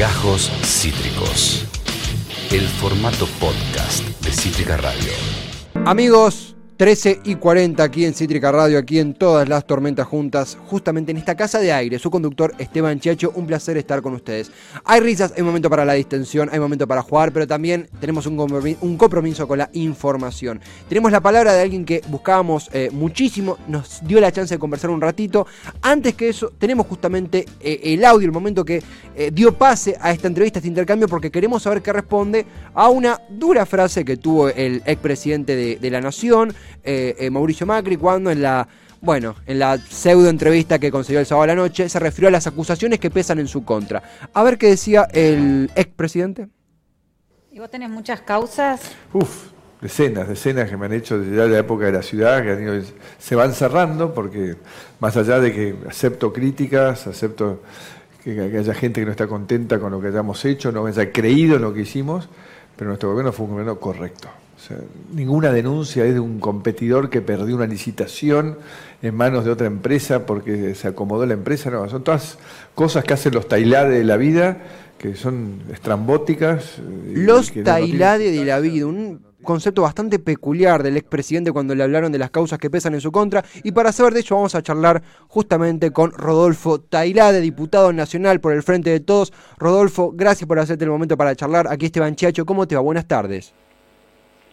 Gajos 0.00 0.50
Cítricos. 0.64 1.66
El 2.50 2.66
formato 2.66 3.26
podcast 3.38 4.02
de 4.24 4.32
Cítrica 4.32 4.78
Radio. 4.78 5.12
Amigos, 5.84 6.56
13 6.80 7.20
y 7.24 7.34
40 7.34 7.82
aquí 7.82 8.06
en 8.06 8.14
Cítrica 8.14 8.50
Radio, 8.50 8.78
aquí 8.78 9.00
en 9.00 9.12
todas 9.12 9.46
las 9.46 9.66
tormentas 9.66 10.06
juntas, 10.06 10.56
justamente 10.64 11.10
en 11.10 11.18
esta 11.18 11.34
casa 11.34 11.58
de 11.58 11.70
aire. 11.74 11.98
Su 11.98 12.10
conductor 12.10 12.54
Esteban 12.56 12.98
Chiacho, 12.98 13.32
un 13.34 13.46
placer 13.46 13.76
estar 13.76 14.00
con 14.00 14.14
ustedes. 14.14 14.50
Hay 14.86 15.00
risas, 15.00 15.34
hay 15.36 15.42
momento 15.42 15.68
para 15.68 15.84
la 15.84 15.92
distensión, 15.92 16.48
hay 16.50 16.58
momento 16.58 16.88
para 16.88 17.02
jugar, 17.02 17.32
pero 17.32 17.46
también 17.46 17.86
tenemos 18.00 18.24
un 18.24 18.96
compromiso, 18.96 19.46
con 19.46 19.58
la 19.58 19.68
información. 19.74 20.58
Tenemos 20.88 21.12
la 21.12 21.20
palabra 21.20 21.52
de 21.52 21.60
alguien 21.60 21.84
que 21.84 22.00
buscábamos 22.08 22.70
eh, 22.72 22.88
muchísimo, 22.90 23.58
nos 23.68 24.00
dio 24.02 24.18
la 24.18 24.32
chance 24.32 24.54
de 24.54 24.58
conversar 24.58 24.88
un 24.88 25.02
ratito. 25.02 25.46
Antes 25.82 26.14
que 26.14 26.30
eso, 26.30 26.50
tenemos 26.58 26.86
justamente 26.86 27.44
eh, 27.60 27.78
el 27.82 28.06
audio, 28.06 28.24
el 28.24 28.32
momento 28.32 28.64
que 28.64 28.82
eh, 29.14 29.30
dio 29.30 29.52
pase 29.52 29.98
a 30.00 30.12
esta 30.12 30.28
entrevista, 30.28 30.58
a 30.58 30.60
este 30.60 30.68
intercambio, 30.68 31.08
porque 31.08 31.30
queremos 31.30 31.62
saber 31.62 31.82
qué 31.82 31.92
responde 31.92 32.46
a 32.72 32.88
una 32.88 33.20
dura 33.28 33.66
frase 33.66 34.02
que 34.02 34.16
tuvo 34.16 34.48
el 34.48 34.82
expresidente 34.86 35.54
de, 35.54 35.76
de 35.76 35.90
la 35.90 36.00
Nación. 36.00 36.54
Eh, 36.82 37.16
eh, 37.18 37.30
Mauricio 37.30 37.66
Macri 37.66 37.96
cuando 37.96 38.30
en 38.30 38.42
la 38.42 38.66
bueno, 39.02 39.34
en 39.46 39.58
la 39.58 39.78
pseudo 39.78 40.28
entrevista 40.28 40.78
que 40.78 40.90
concedió 40.90 41.20
el 41.20 41.26
sábado 41.26 41.44
a 41.44 41.46
la 41.46 41.54
noche, 41.54 41.88
se 41.88 41.98
refirió 41.98 42.28
a 42.28 42.30
las 42.30 42.46
acusaciones 42.46 42.98
que 43.00 43.08
pesan 43.10 43.38
en 43.38 43.48
su 43.48 43.64
contra. 43.64 44.02
A 44.34 44.42
ver 44.42 44.58
qué 44.58 44.66
decía 44.68 45.08
el 45.12 45.70
expresidente. 45.74 46.48
¿Y 47.50 47.58
vos 47.58 47.70
tenés 47.70 47.88
muchas 47.88 48.20
causas? 48.20 48.80
Uf, 49.14 49.52
decenas, 49.80 50.28
decenas 50.28 50.68
que 50.68 50.76
me 50.76 50.84
han 50.84 50.92
hecho 50.92 51.18
desde 51.18 51.48
la 51.48 51.58
época 51.58 51.86
de 51.86 51.92
la 51.92 52.02
ciudad, 52.02 52.42
que 52.42 52.50
han 52.50 52.62
ido- 52.62 52.82
se 53.18 53.34
van 53.34 53.54
cerrando, 53.54 54.12
porque 54.12 54.56
más 55.00 55.16
allá 55.16 55.40
de 55.40 55.54
que 55.54 55.74
acepto 55.88 56.30
críticas, 56.30 57.06
acepto 57.06 57.62
que, 58.22 58.34
que 58.34 58.58
haya 58.58 58.74
gente 58.74 59.00
que 59.00 59.06
no 59.06 59.12
está 59.12 59.26
contenta 59.26 59.80
con 59.80 59.92
lo 59.92 60.00
que 60.02 60.08
hayamos 60.08 60.44
hecho, 60.44 60.72
no 60.72 60.84
haya 60.84 61.10
creído 61.10 61.56
en 61.56 61.62
lo 61.62 61.72
que 61.72 61.80
hicimos, 61.80 62.28
pero 62.76 62.88
nuestro 62.88 63.08
gobierno 63.10 63.32
fue 63.32 63.46
un 63.46 63.52
gobierno 63.52 63.80
correcto. 63.80 64.28
Sea, 64.70 64.78
ninguna 65.14 65.50
denuncia 65.52 66.04
es 66.04 66.14
de 66.14 66.20
un 66.20 66.38
competidor 66.38 67.10
que 67.10 67.20
perdió 67.20 67.56
una 67.56 67.66
licitación 67.66 68.58
en 69.02 69.14
manos 69.16 69.44
de 69.44 69.50
otra 69.50 69.66
empresa 69.66 70.26
porque 70.26 70.74
se 70.76 70.86
acomodó 70.88 71.26
la 71.26 71.34
empresa. 71.34 71.70
No, 71.70 71.88
son 71.88 72.04
todas 72.04 72.38
cosas 72.74 73.02
que 73.04 73.14
hacen 73.14 73.34
los 73.34 73.48
tailades 73.48 73.98
de 73.98 74.04
la 74.04 74.16
vida 74.16 74.58
que 74.96 75.16
son 75.16 75.62
estrambóticas. 75.72 76.78
eh, 76.78 77.12
Los 77.16 77.54
no- 77.56 77.62
tailades 77.64 78.32
de 78.38 78.44
la 78.44 78.60
vida, 78.60 78.86
un 78.86 79.20
concepto 79.42 79.80
bastante 79.80 80.18
peculiar 80.18 80.82
del 80.82 80.98
expresidente 80.98 81.50
cuando 81.52 81.74
le 81.74 81.82
hablaron 81.82 82.12
de 82.12 82.18
las 82.18 82.30
causas 82.30 82.58
que 82.58 82.68
pesan 82.68 82.92
en 82.92 83.00
su 83.00 83.10
contra. 83.10 83.42
Y 83.64 83.72
para 83.72 83.92
saber 83.92 84.12
de 84.12 84.20
ello 84.20 84.36
vamos 84.36 84.54
a 84.54 84.62
charlar 84.62 85.02
justamente 85.28 85.90
con 85.90 86.12
Rodolfo 86.12 86.80
Tailade, 86.80 87.40
diputado 87.40 87.92
nacional 87.94 88.40
por 88.40 88.52
el 88.52 88.62
Frente 88.62 88.90
de 88.90 89.00
Todos. 89.00 89.32
Rodolfo, 89.58 90.12
gracias 90.14 90.46
por 90.46 90.58
hacerte 90.58 90.84
el 90.84 90.90
momento 90.90 91.16
para 91.16 91.34
charlar. 91.34 91.66
Aquí 91.68 91.86
Esteban 91.86 92.14
Chiacho, 92.14 92.44
¿cómo 92.44 92.68
te 92.68 92.74
va? 92.74 92.82
Buenas 92.82 93.08
tardes. 93.08 93.54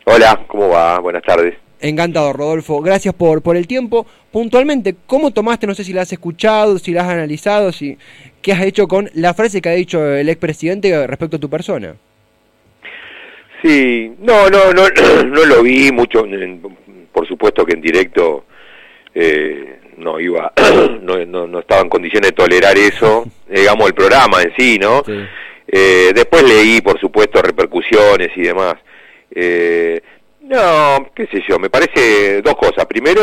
Hola, 0.09 0.39
¿cómo 0.47 0.69
va? 0.69 0.99
Buenas 0.99 1.21
tardes. 1.21 1.55
Encantado, 1.81 2.31
Rodolfo. 2.31 2.79
Gracias 2.79 3.13
por, 3.13 3.41
por 3.41 3.57
el 3.57 3.67
tiempo. 3.67 4.07
Puntualmente, 4.31 4.95
¿cómo 5.05 5.31
tomaste? 5.31 5.67
No 5.67 5.75
sé 5.75 5.83
si 5.83 5.91
la 5.91 6.03
has 6.03 6.13
escuchado, 6.13 6.79
si 6.79 6.93
la 6.93 7.01
has 7.01 7.09
analizado, 7.09 7.73
si 7.73 7.97
qué 8.41 8.53
has 8.53 8.61
hecho 8.61 8.87
con 8.87 9.09
la 9.15 9.33
frase 9.33 9.59
que 9.59 9.67
ha 9.67 9.73
dicho 9.73 10.15
el 10.15 10.29
expresidente 10.29 11.05
respecto 11.07 11.35
a 11.35 11.39
tu 11.41 11.49
persona. 11.49 11.95
Sí, 13.61 14.13
no, 14.19 14.49
no, 14.49 14.71
no, 14.71 14.83
no 15.25 15.45
lo 15.45 15.61
vi 15.61 15.91
mucho. 15.91 16.23
Por 17.11 17.27
supuesto 17.27 17.65
que 17.65 17.73
en 17.73 17.81
directo 17.81 18.45
eh, 19.13 19.79
no 19.97 20.21
iba, 20.21 20.53
no, 21.01 21.25
no, 21.25 21.47
no 21.47 21.59
estaba 21.59 21.81
en 21.81 21.89
condiciones 21.89 22.29
de 22.29 22.35
tolerar 22.35 22.77
eso, 22.77 23.25
digamos 23.49 23.87
el 23.87 23.93
programa 23.93 24.41
en 24.41 24.53
sí, 24.57 24.79
¿no? 24.79 25.03
Sí. 25.05 25.19
Eh, 25.67 26.11
después 26.15 26.43
leí, 26.43 26.79
por 26.79 26.97
supuesto, 26.97 27.41
repercusiones 27.41 28.29
y 28.37 28.43
demás. 28.43 28.75
Eh, 29.31 30.01
no, 30.41 31.11
qué 31.13 31.27
sé 31.27 31.43
yo, 31.47 31.59
me 31.59 31.69
parece 31.69 32.41
dos 32.41 32.55
cosas. 32.55 32.85
Primero, 32.85 33.21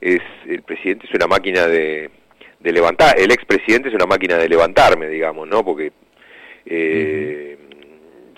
es 0.00 0.20
el 0.46 0.62
presidente 0.62 1.06
es 1.06 1.14
una 1.14 1.26
máquina 1.26 1.66
de, 1.66 2.10
de 2.60 2.72
levantar, 2.72 3.18
el 3.18 3.30
expresidente 3.30 3.88
es 3.88 3.94
una 3.94 4.06
máquina 4.06 4.36
de 4.36 4.48
levantarme, 4.48 5.08
digamos, 5.08 5.48
¿no? 5.48 5.64
Porque 5.64 5.92
eh, 6.66 7.58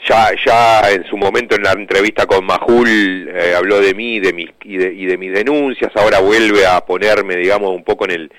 ya, 0.09 0.31
ya 0.44 0.91
en 0.91 1.05
su 1.05 1.16
momento 1.16 1.56
en 1.56 1.62
la 1.62 1.72
entrevista 1.72 2.26
con 2.26 2.44
Majul 2.44 3.28
eh, 3.28 3.55
habló 3.56 3.81
de 3.81 3.94
mí 3.94 4.21
de 4.21 4.32
mis, 4.32 4.50
y, 4.65 4.76
de, 4.76 4.93
y 4.93 5.06
de 5.06 5.19
mis 5.19 5.32
denuncias, 5.32 5.91
ahora 5.97 6.21
vuelve 6.21 6.66
a 6.66 6.81
ponerme, 6.81 7.37
digamos, 7.37 7.71
un 7.71 7.84
poco 7.84 8.05
en 8.05 8.10
el, 8.12 8.32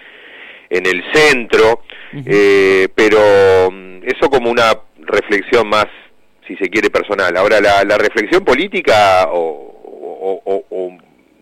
en 0.70 0.86
el 0.86 1.04
centro, 1.14 1.84
eh, 2.26 2.88
pero 2.96 3.70
mm, 3.72 4.00
eso 4.04 4.30
como 4.30 4.50
una 4.50 4.78
reflexión 5.00 5.68
más, 5.68 5.88
si 6.48 6.56
se 6.56 6.70
quiere, 6.70 6.90
personal. 6.90 7.36
Ahora, 7.38 7.60
la, 7.62 7.84
la 7.84 7.98
reflexión 7.98 8.44
política 8.46 9.28
o, 9.32 9.40
o- 9.40 10.42
o- 10.46 10.66
o, 10.70 10.98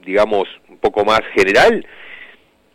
digamos, 0.05 0.47
un 0.69 0.77
poco 0.77 1.03
más 1.05 1.21
general, 1.33 1.85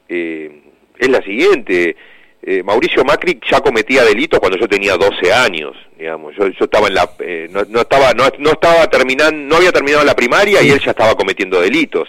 eh, 0.09 0.63
es 0.99 1.09
la 1.09 1.23
siguiente. 1.23 1.97
Eh, 2.43 2.63
Mauricio 2.63 3.05
Macri 3.05 3.39
ya 3.51 3.61
cometía 3.61 4.03
delitos 4.03 4.41
cuando 4.41 4.57
yo 4.59 4.67
tenía 4.67 4.97
12 4.97 5.33
años, 5.33 5.77
digamos. 5.99 6.35
Yo, 6.37 6.49
yo 6.49 6.65
estaba 6.65 6.89
en 6.89 6.95
la, 6.95 7.11
eh, 7.21 7.49
no, 7.51 7.63
no 7.69 7.81
estaba, 7.83 8.13
no, 8.15 8.25
no 8.39 8.51
estaba 8.53 8.89
terminando, 8.89 9.37
no 9.47 9.57
había 9.57 9.73
terminado 9.73 10.05
la 10.05 10.15
primaria 10.17 10.63
y 10.63 10.71
él 10.71 10.81
ya 10.83 10.93
estaba 10.93 11.15
cometiendo 11.15 11.61
delitos. 11.61 12.09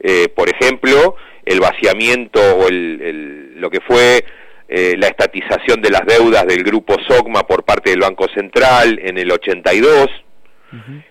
Eh, 0.00 0.28
por 0.34 0.48
ejemplo, 0.48 1.16
el 1.44 1.60
vaciamiento 1.60 2.40
o 2.40 2.66
el, 2.68 3.00
el- 3.02 3.60
lo 3.60 3.68
que 3.70 3.80
fue 3.80 4.24
eh, 4.68 4.96
la 4.98 5.06
estatización 5.08 5.80
de 5.80 5.90
las 5.90 6.04
deudas 6.06 6.46
del 6.46 6.62
grupo 6.62 6.94
SOCMA 7.08 7.46
por 7.46 7.64
parte 7.64 7.90
del 7.90 8.00
Banco 8.00 8.26
Central 8.34 9.00
en 9.02 9.16
el 9.16 9.30
82, 9.32 10.08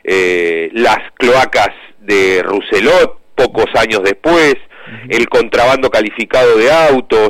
eh, 0.04 0.70
las 0.74 1.00
cloacas 1.16 1.72
de 2.00 2.44
Rousselot 2.44 3.20
pocos 3.34 3.66
años 3.76 4.02
después, 4.04 4.56
el 5.10 5.28
contrabando 5.30 5.90
calificado 5.90 6.58
de 6.58 6.72
autos. 6.72 7.30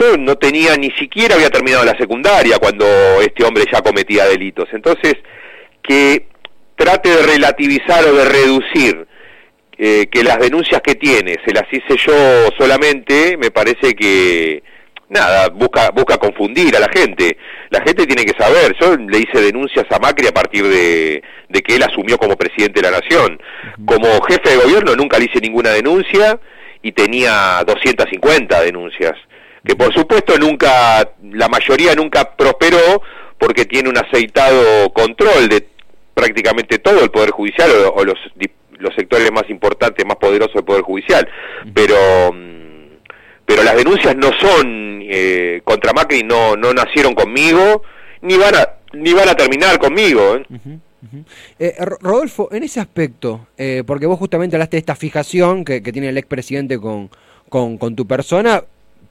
Yo 0.00 0.16
no 0.16 0.36
tenía 0.36 0.76
ni 0.76 0.90
siquiera 0.92 1.34
había 1.34 1.50
terminado 1.50 1.84
la 1.84 1.96
secundaria 1.98 2.58
cuando 2.58 2.86
este 3.20 3.44
hombre 3.44 3.64
ya 3.72 3.80
cometía 3.80 4.26
delitos. 4.26 4.68
Entonces, 4.72 5.14
que 5.82 6.26
trate 6.76 7.10
de 7.10 7.22
relativizar 7.22 8.04
o 8.04 8.14
de 8.14 8.24
reducir 8.24 9.06
eh, 9.76 10.06
que 10.10 10.24
las 10.24 10.38
denuncias 10.38 10.80
que 10.82 10.94
tiene 10.94 11.36
se 11.44 11.52
las 11.52 11.64
hice 11.70 11.96
yo 11.96 12.48
solamente, 12.58 13.36
me 13.36 13.50
parece 13.50 13.94
que 13.94 14.62
nada, 15.08 15.48
busca 15.48 15.90
busca 15.90 16.18
confundir 16.18 16.76
a 16.76 16.80
la 16.80 16.88
gente. 16.88 17.36
La 17.70 17.80
gente 17.82 18.06
tiene 18.06 18.24
que 18.24 18.36
saber, 18.38 18.74
yo 18.80 18.96
le 18.96 19.18
hice 19.18 19.40
denuncias 19.40 19.86
a 19.90 19.98
Macri 19.98 20.26
a 20.26 20.32
partir 20.32 20.66
de, 20.66 21.22
de 21.48 21.62
que 21.62 21.76
él 21.76 21.82
asumió 21.82 22.18
como 22.18 22.36
presidente 22.36 22.80
de 22.80 22.90
la 22.90 23.00
nación. 23.00 23.40
Como 23.84 24.20
jefe 24.22 24.50
de 24.50 24.56
gobierno 24.56 24.94
nunca 24.96 25.18
le 25.18 25.26
hice 25.26 25.40
ninguna 25.40 25.70
denuncia 25.70 26.38
y 26.82 26.92
tenía 26.92 27.64
250 27.66 28.60
denuncias, 28.62 29.14
que 29.64 29.74
por 29.74 29.92
supuesto 29.94 30.36
nunca, 30.38 31.08
la 31.22 31.48
mayoría 31.48 31.94
nunca 31.94 32.36
prosperó 32.36 33.02
porque 33.38 33.64
tiene 33.64 33.88
un 33.88 33.98
aceitado 33.98 34.92
control 34.92 35.48
de 35.48 35.66
prácticamente 36.12 36.78
todo 36.78 37.02
el 37.02 37.10
Poder 37.10 37.30
Judicial 37.30 37.70
o, 37.70 37.94
o 37.94 38.04
los, 38.04 38.18
los 38.78 38.94
sectores 38.94 39.30
más 39.32 39.48
importantes, 39.48 40.04
más 40.06 40.16
poderosos 40.16 40.54
del 40.54 40.64
Poder 40.64 40.82
Judicial. 40.82 41.28
Pero, 41.74 41.96
pero 43.46 43.62
las 43.62 43.76
denuncias 43.76 44.16
no 44.16 44.30
son 44.40 45.00
eh, 45.02 45.60
contra 45.64 45.92
Macri, 45.92 46.22
no, 46.22 46.56
no 46.56 46.72
nacieron 46.72 47.14
conmigo, 47.14 47.82
ni 48.22 48.36
van 48.36 48.54
a, 48.54 48.68
ni 48.92 49.12
van 49.12 49.28
a 49.28 49.34
terminar 49.34 49.78
conmigo. 49.78 50.36
¿eh? 50.36 50.44
Eh, 51.58 51.74
Ro- 51.80 51.98
Rodolfo, 52.00 52.48
en 52.52 52.62
ese 52.62 52.80
aspecto, 52.80 53.46
eh, 53.58 53.82
porque 53.86 54.06
vos 54.06 54.18
justamente 54.18 54.56
hablaste 54.56 54.76
de 54.76 54.80
esta 54.80 54.96
fijación 54.96 55.64
que, 55.64 55.82
que 55.82 55.92
tiene 55.92 56.08
el 56.08 56.16
expresidente 56.18 56.78
con, 56.78 57.10
con, 57.50 57.76
con 57.76 57.94
tu 57.94 58.06
persona, 58.06 58.64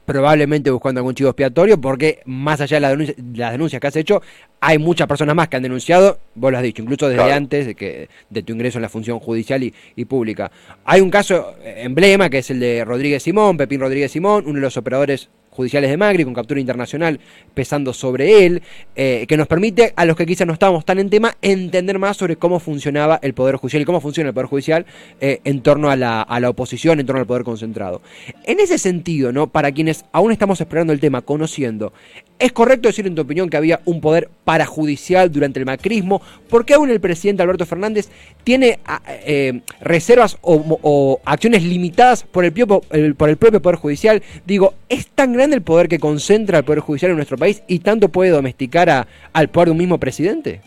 probablemente 0.04 0.70
buscando 0.70 1.00
algún 1.00 1.14
chivo 1.14 1.30
expiatorio, 1.30 1.80
porque 1.80 2.20
más 2.26 2.60
allá 2.60 2.76
de 2.76 2.80
la 2.80 2.90
denuncia- 2.90 3.14
las 3.34 3.52
denuncias 3.52 3.80
que 3.80 3.86
has 3.86 3.96
hecho, 3.96 4.22
hay 4.60 4.78
muchas 4.78 5.06
personas 5.06 5.34
más 5.34 5.48
que 5.48 5.56
han 5.56 5.62
denunciado, 5.62 6.18
vos 6.34 6.50
lo 6.52 6.58
has 6.58 6.62
dicho, 6.64 6.82
incluso 6.82 7.06
desde 7.08 7.18
Claro. 7.22 7.34
antes 7.34 7.66
de, 7.66 7.74
que, 7.74 8.08
de 8.30 8.42
tu 8.42 8.52
ingreso 8.52 8.78
en 8.78 8.82
la 8.82 8.88
función 8.88 9.18
judicial 9.20 9.62
y, 9.62 9.72
y 9.96 10.04
pública. 10.04 10.50
Hay 10.84 11.00
un 11.00 11.10
caso 11.10 11.54
eh, 11.62 11.82
emblema 11.84 12.28
que 12.30 12.38
es 12.38 12.50
el 12.50 12.60
de 12.60 12.84
Rodríguez 12.84 13.22
Simón, 13.22 13.56
Pepín 13.56 13.80
Rodríguez 13.80 14.12
Simón, 14.12 14.44
uno 14.46 14.54
de 14.56 14.60
los 14.62 14.76
operadores 14.76 15.28
judiciales 15.54 15.90
de 15.90 15.96
Macri 15.96 16.24
con 16.24 16.34
captura 16.34 16.60
internacional 16.60 17.20
pesando 17.54 17.92
sobre 17.92 18.44
él, 18.44 18.62
eh, 18.96 19.24
que 19.28 19.36
nos 19.36 19.46
permite 19.46 19.92
a 19.96 20.04
los 20.04 20.16
que 20.16 20.26
quizás 20.26 20.46
no 20.46 20.52
estábamos 20.52 20.84
tan 20.84 20.98
en 20.98 21.08
tema 21.08 21.36
entender 21.40 21.98
más 21.98 22.16
sobre 22.16 22.36
cómo 22.36 22.60
funcionaba 22.60 23.18
el 23.22 23.34
Poder 23.34 23.56
Judicial 23.56 23.82
y 23.82 23.84
cómo 23.84 24.00
funciona 24.00 24.28
el 24.28 24.34
Poder 24.34 24.48
Judicial 24.48 24.86
eh, 25.20 25.40
en 25.44 25.62
torno 25.62 25.90
a 25.90 25.96
la, 25.96 26.22
a 26.22 26.40
la 26.40 26.50
oposición, 26.50 27.00
en 27.00 27.06
torno 27.06 27.20
al 27.20 27.26
Poder 27.26 27.44
Concentrado. 27.44 28.02
En 28.44 28.60
ese 28.60 28.78
sentido, 28.78 29.32
¿no? 29.32 29.46
para 29.46 29.72
quienes 29.72 30.04
aún 30.12 30.32
estamos 30.32 30.60
explorando 30.60 30.92
el 30.92 31.00
tema, 31.00 31.22
conociendo, 31.22 31.92
¿Es 32.38 32.52
correcto 32.52 32.88
decir, 32.88 33.06
en 33.06 33.14
tu 33.14 33.22
opinión, 33.22 33.48
que 33.48 33.56
había 33.56 33.80
un 33.84 34.00
poder 34.00 34.28
parajudicial 34.44 35.30
durante 35.30 35.60
el 35.60 35.66
macrismo? 35.66 36.20
¿Por 36.48 36.64
qué 36.66 36.74
aún 36.74 36.90
el 36.90 37.00
presidente 37.00 37.42
Alberto 37.42 37.64
Fernández 37.64 38.08
tiene 38.42 38.80
ah, 38.86 39.00
eh, 39.06 39.60
reservas 39.80 40.36
o, 40.40 40.78
o, 40.82 41.20
acciones 41.24 41.62
limitadas 41.62 42.24
por 42.24 42.44
el, 42.44 42.52
el, 42.90 43.14
por 43.14 43.30
el 43.30 43.36
propio 43.36 43.62
Poder 43.62 43.78
Judicial? 43.78 44.22
Digo, 44.44 44.74
¿es 44.88 45.06
tan 45.06 45.32
grande 45.32 45.54
el 45.56 45.62
poder 45.62 45.88
que 45.88 46.00
concentra 46.00 46.58
el 46.58 46.64
Poder 46.64 46.80
Judicial 46.80 47.12
en 47.12 47.16
nuestro 47.16 47.38
país 47.38 47.62
y 47.68 47.78
tanto 47.78 48.08
puede 48.08 48.30
domesticar 48.30 48.90
a, 48.90 49.06
al 49.32 49.48
poder 49.48 49.68
de 49.68 49.72
un 49.72 49.78
mismo 49.78 49.98
presidente? 49.98 50.60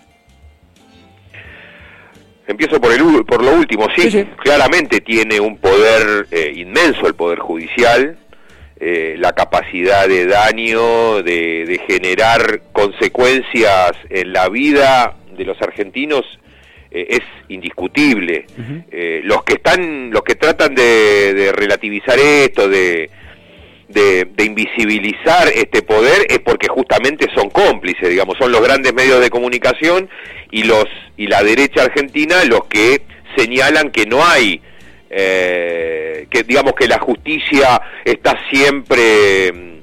Empiezo 2.48 2.80
por, 2.80 2.94
el, 2.94 3.26
por 3.26 3.44
lo 3.44 3.54
último, 3.54 3.88
sí, 3.94 4.04
sí, 4.04 4.12
sí. 4.12 4.26
claramente 4.42 5.02
tiene 5.02 5.38
un 5.42 5.58
poder 5.58 6.28
eh, 6.32 6.54
inmenso 6.56 7.06
el 7.06 7.14
Poder 7.14 7.40
Judicial, 7.40 8.18
eh, 8.80 9.16
la 9.18 9.34
capacidad 9.34 10.08
de 10.08 10.28
daño, 10.28 11.24
de, 11.24 11.66
de, 11.66 11.80
generar 11.88 12.62
consecuencias 12.72 13.92
en 14.10 14.34
la 14.34 14.50
vida 14.50 15.16
de 15.36 15.46
los 15.46 15.60
argentinos 15.62 16.24
eh, 16.92 17.08
es 17.10 17.22
indiscutible. 17.50 18.46
Uh 18.58 18.62
-huh. 18.62 18.84
eh, 18.92 19.22
los 19.24 19.44
que 19.44 19.54
están, 19.54 20.12
los 20.12 20.22
que 20.22 20.36
tratan 20.36 20.76
de, 20.76 21.34
de 21.34 21.52
relativizar 21.54 22.20
esto, 22.20 22.70
de, 22.70 23.10
de, 23.90 24.28
invisibilizar 24.46 25.48
este 25.56 25.82
poder, 25.82 26.28
es 26.30 26.40
porque 26.40 26.68
justamente 26.68 27.28
son 27.36 27.50
cómplices, 27.50 28.10
digamos, 28.10 28.38
son 28.38 28.52
los 28.52 28.62
grandes 28.62 28.94
medios 28.94 29.20
de 29.22 29.30
comunicación 29.30 30.10
y 30.52 30.64
los 30.64 30.86
y 31.18 31.28
la 31.28 31.42
derecha 31.44 31.84
argentina 31.84 32.44
los 32.46 32.66
que 32.66 33.02
señalan 33.36 33.90
que 33.92 34.06
no 34.06 34.24
hay 34.24 34.62
eh, 35.10 36.28
que 36.30 36.44
digamos 36.44 36.74
que 36.74 36.88
la 36.88 37.00
justicia 37.00 37.82
está 38.04 38.38
siempre, 38.52 39.52
mm, 39.52 39.80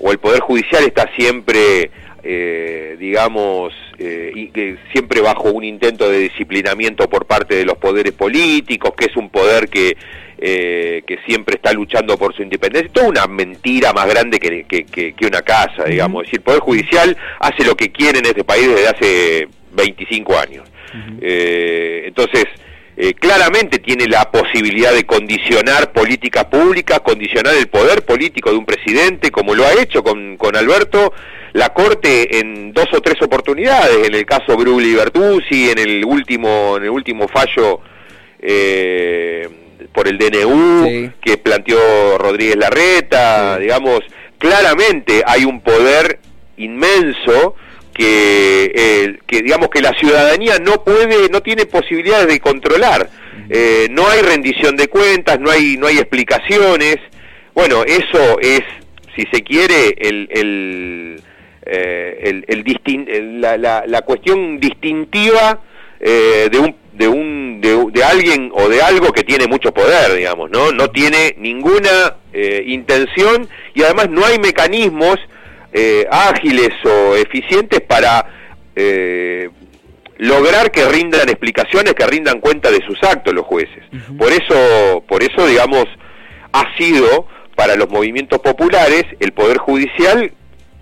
o 0.00 0.12
el 0.12 0.18
Poder 0.18 0.40
Judicial 0.40 0.84
está 0.84 1.10
siempre, 1.16 1.90
eh, 2.22 2.96
digamos, 2.98 3.72
eh, 3.98 4.30
y 4.34 4.48
que 4.50 4.76
siempre 4.92 5.20
bajo 5.20 5.50
un 5.50 5.64
intento 5.64 6.08
de 6.08 6.18
disciplinamiento 6.18 7.08
por 7.08 7.26
parte 7.26 7.56
de 7.56 7.64
los 7.64 7.78
poderes 7.78 8.12
políticos, 8.12 8.92
que 8.96 9.06
es 9.06 9.16
un 9.16 9.28
poder 9.28 9.68
que, 9.68 9.96
eh, 10.38 11.02
que 11.04 11.18
siempre 11.26 11.56
está 11.56 11.72
luchando 11.72 12.16
por 12.16 12.32
su 12.34 12.42
independencia. 12.42 12.92
Toda 12.92 13.08
una 13.08 13.26
mentira 13.26 13.92
más 13.92 14.06
grande 14.08 14.38
que, 14.38 14.64
que, 14.64 14.84
que, 14.84 15.14
que 15.14 15.26
una 15.26 15.42
casa, 15.42 15.84
digamos. 15.84 16.14
Uh 16.14 16.20
-huh. 16.20 16.24
Es 16.24 16.30
decir, 16.30 16.38
el 16.38 16.44
Poder 16.44 16.60
Judicial 16.60 17.16
hace 17.40 17.64
lo 17.64 17.74
que 17.74 17.90
quiere 17.90 18.20
en 18.20 18.26
este 18.26 18.44
país 18.44 18.68
desde 18.68 18.88
hace 18.88 19.48
25 19.72 20.38
años. 20.38 20.68
Uh 20.94 20.96
-huh. 20.96 21.18
eh, 21.20 22.02
entonces, 22.06 22.44
eh, 23.00 23.14
claramente 23.14 23.78
tiene 23.78 24.08
la 24.08 24.28
posibilidad 24.28 24.92
de 24.92 25.06
condicionar 25.06 25.92
políticas 25.92 26.46
públicas, 26.46 26.98
condicionar 26.98 27.54
el 27.54 27.68
poder 27.68 28.04
político 28.04 28.50
de 28.50 28.56
un 28.56 28.66
presidente, 28.66 29.30
como 29.30 29.54
lo 29.54 29.64
ha 29.64 29.72
hecho 29.80 30.02
con, 30.02 30.36
con 30.36 30.56
Alberto, 30.56 31.12
la 31.52 31.68
Corte 31.72 32.40
en 32.40 32.72
dos 32.72 32.88
o 32.92 33.00
tres 33.00 33.22
oportunidades, 33.22 34.04
en 34.04 34.16
el 34.16 34.26
caso 34.26 34.56
Brugli 34.56 34.88
y 34.90 34.94
Bertuzzi, 34.96 35.70
en 35.70 35.78
el 35.78 36.04
último, 36.04 36.76
en 36.76 36.82
el 36.82 36.90
último 36.90 37.28
fallo 37.28 37.78
eh, 38.40 39.48
por 39.92 40.08
el 40.08 40.18
DNU 40.18 40.88
sí. 40.88 41.10
que 41.20 41.36
planteó 41.36 42.18
Rodríguez 42.18 42.56
Larreta, 42.56 43.58
sí. 43.58 43.62
digamos, 43.62 44.00
claramente 44.38 45.22
hay 45.24 45.44
un 45.44 45.60
poder 45.60 46.18
inmenso 46.56 47.54
que, 47.98 48.72
eh, 48.74 49.18
que 49.26 49.42
digamos 49.42 49.68
que 49.70 49.80
la 49.80 49.92
ciudadanía 49.98 50.58
no 50.60 50.84
puede, 50.84 51.28
no 51.30 51.42
tiene 51.42 51.66
posibilidades 51.66 52.28
de 52.28 52.38
controlar. 52.38 53.10
Eh, 53.50 53.88
no 53.90 54.06
hay 54.08 54.22
rendición 54.22 54.76
de 54.76 54.86
cuentas, 54.86 55.40
no 55.40 55.50
hay, 55.50 55.76
no 55.76 55.88
hay 55.88 55.98
explicaciones. 55.98 56.96
Bueno, 57.54 57.82
eso 57.84 58.38
es, 58.40 58.60
si 59.16 59.26
se 59.32 59.42
quiere, 59.42 59.96
el, 59.98 60.28
el, 60.30 61.22
eh, 61.66 63.32
la, 63.40 63.56
la, 63.56 63.84
la, 63.84 64.02
cuestión 64.02 64.60
distintiva 64.60 65.60
eh, 65.98 66.48
de 66.52 66.58
un 66.58 66.76
de 66.92 67.08
un 67.08 67.60
de, 67.60 68.04
alguien 68.04 68.50
o 68.54 68.68
de 68.68 68.80
algo 68.80 69.12
que 69.12 69.24
tiene 69.24 69.48
mucho 69.48 69.72
poder, 69.72 70.14
digamos, 70.16 70.50
¿no? 70.50 70.70
No 70.72 70.90
tiene 70.90 71.34
ninguna 71.38 72.16
intención 72.66 73.48
y 73.74 73.82
además 73.82 74.10
no 74.10 74.24
hay 74.24 74.38
mecanismos 74.38 75.16
eh, 75.80 76.08
ágiles 76.10 76.70
o 76.84 77.14
eficientes 77.14 77.80
para 77.80 78.26
eh, 78.74 79.48
lograr 80.16 80.72
que 80.72 80.84
rindan 80.88 81.28
explicaciones, 81.28 81.94
que 81.94 82.04
rindan 82.04 82.40
cuenta 82.40 82.68
de 82.70 82.80
sus 82.84 83.00
actos 83.04 83.32
los 83.32 83.46
jueces. 83.46 83.84
Uh 83.92 83.96
-huh. 83.96 84.18
Por 84.18 84.32
eso, 84.32 85.04
por 85.06 85.22
eso, 85.22 85.46
digamos, 85.46 85.84
ha 86.52 86.76
sido 86.76 87.28
para 87.54 87.76
los 87.76 87.88
movimientos 87.90 88.40
populares 88.40 89.04
el 89.20 89.32
poder 89.32 89.58
judicial 89.58 90.32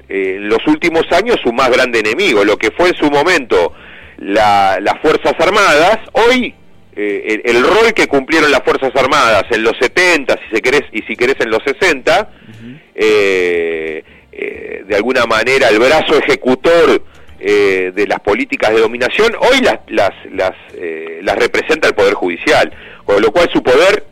eh, 0.08 0.36
en 0.36 0.48
los 0.48 0.66
últimos 0.66 1.04
años 1.12 1.36
su 1.42 1.52
más 1.52 1.70
grande 1.70 1.98
enemigo. 1.98 2.42
Lo 2.42 2.56
que 2.56 2.70
fue 2.70 2.88
en 2.88 2.96
su 2.96 3.10
momento 3.10 3.74
la, 4.16 4.78
las 4.80 4.98
fuerzas 5.02 5.34
armadas, 5.38 5.98
hoy 6.12 6.54
eh, 6.94 7.40
el, 7.44 7.56
el, 7.56 7.62
rol 7.62 7.92
que 7.94 8.06
cumplieron 8.06 8.50
las 8.50 8.62
fuerzas 8.62 8.92
armadas 8.96 9.44
en 9.50 9.62
los 9.62 9.74
70, 9.78 10.38
si 10.42 10.56
se 10.56 10.62
querés 10.62 10.84
y 10.92 11.02
si 11.02 11.16
querés 11.16 11.36
en 11.40 11.50
los 11.50 11.62
60. 11.64 12.30
Uh 12.30 12.50
-huh. 12.50 12.80
eh, 12.94 14.02
eh, 14.38 14.84
de 14.86 14.94
alguna 14.94 15.24
manera 15.24 15.70
el 15.70 15.78
brazo 15.78 16.18
ejecutor 16.18 17.02
eh, 17.40 17.90
de 17.94 18.06
las 18.06 18.20
políticas 18.20 18.70
de 18.70 18.80
dominación, 18.80 19.32
hoy 19.40 19.62
las, 19.62 19.78
las, 19.88 20.54
eh, 20.74 21.20
las 21.22 21.36
representa 21.36 21.88
el 21.88 21.94
Poder 21.94 22.12
Judicial, 22.12 22.70
con 23.06 23.22
lo 23.22 23.32
cual 23.32 23.48
su 23.50 23.62
poder 23.62 24.04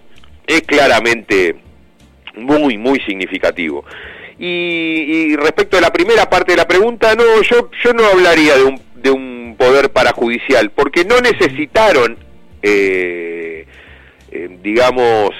es 0.47 0.63
claramente 0.63 1.57
muy, 2.37 2.79
muy 2.79 3.01
significativo. 3.01 3.85
Y, 4.39 5.37
respecto 5.37 5.77
a 5.77 5.83
la 5.83 5.93
primera 5.93 6.25
parte 6.31 6.53
de 6.53 6.57
la 6.57 6.67
pregunta, 6.67 7.15
no, 7.15 7.43
yo, 7.43 7.71
yo 7.85 7.93
no 7.93 8.07
hablaría 8.07 8.57
de 8.57 8.65
un, 8.65 8.81
de 8.95 9.11
un 9.11 9.57
poder 9.59 9.91
parajudicial, 9.91 10.71
porque 10.71 11.05
no 11.05 11.21
necesitaron, 11.21 12.17
digamos, 14.63 15.31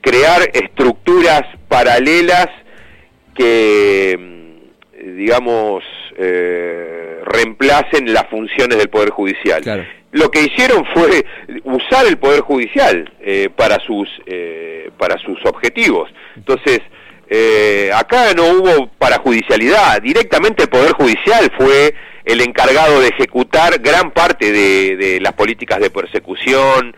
crear 0.00 0.50
estructuras 0.54 1.42
paralelas 1.68 2.48
que, 3.34 4.16
mm, 4.18 5.16
digamos, 5.16 5.84
eh, 6.16 7.20
reemplacen 7.24 8.12
las 8.12 8.26
funciones 8.28 8.78
del 8.78 8.88
Poder 8.88 9.10
Judicial. 9.10 9.62
Claro. 9.62 9.84
Lo 10.12 10.30
que 10.30 10.42
hicieron 10.42 10.84
fue 10.94 11.26
usar 11.64 12.06
el 12.06 12.18
Poder 12.18 12.40
Judicial 12.42 13.12
eh, 13.20 13.48
para, 13.54 13.80
sus, 13.80 14.08
eh, 14.26 14.90
para 14.96 15.18
sus 15.18 15.44
objetivos. 15.44 16.08
Entonces, 16.36 16.80
eh, 17.28 17.90
acá 17.92 18.32
no 18.34 18.44
hubo 18.44 18.86
parajudicialidad, 18.96 20.00
directamente 20.00 20.62
el 20.62 20.68
Poder 20.68 20.92
Judicial 20.92 21.50
fue 21.58 21.94
el 22.24 22.40
encargado 22.42 23.00
de 23.00 23.08
ejecutar 23.08 23.80
gran 23.80 24.12
parte 24.12 24.52
de, 24.52 24.96
de 24.96 25.20
las 25.20 25.32
políticas 25.32 25.80
de 25.80 25.90
persecución, 25.90 26.94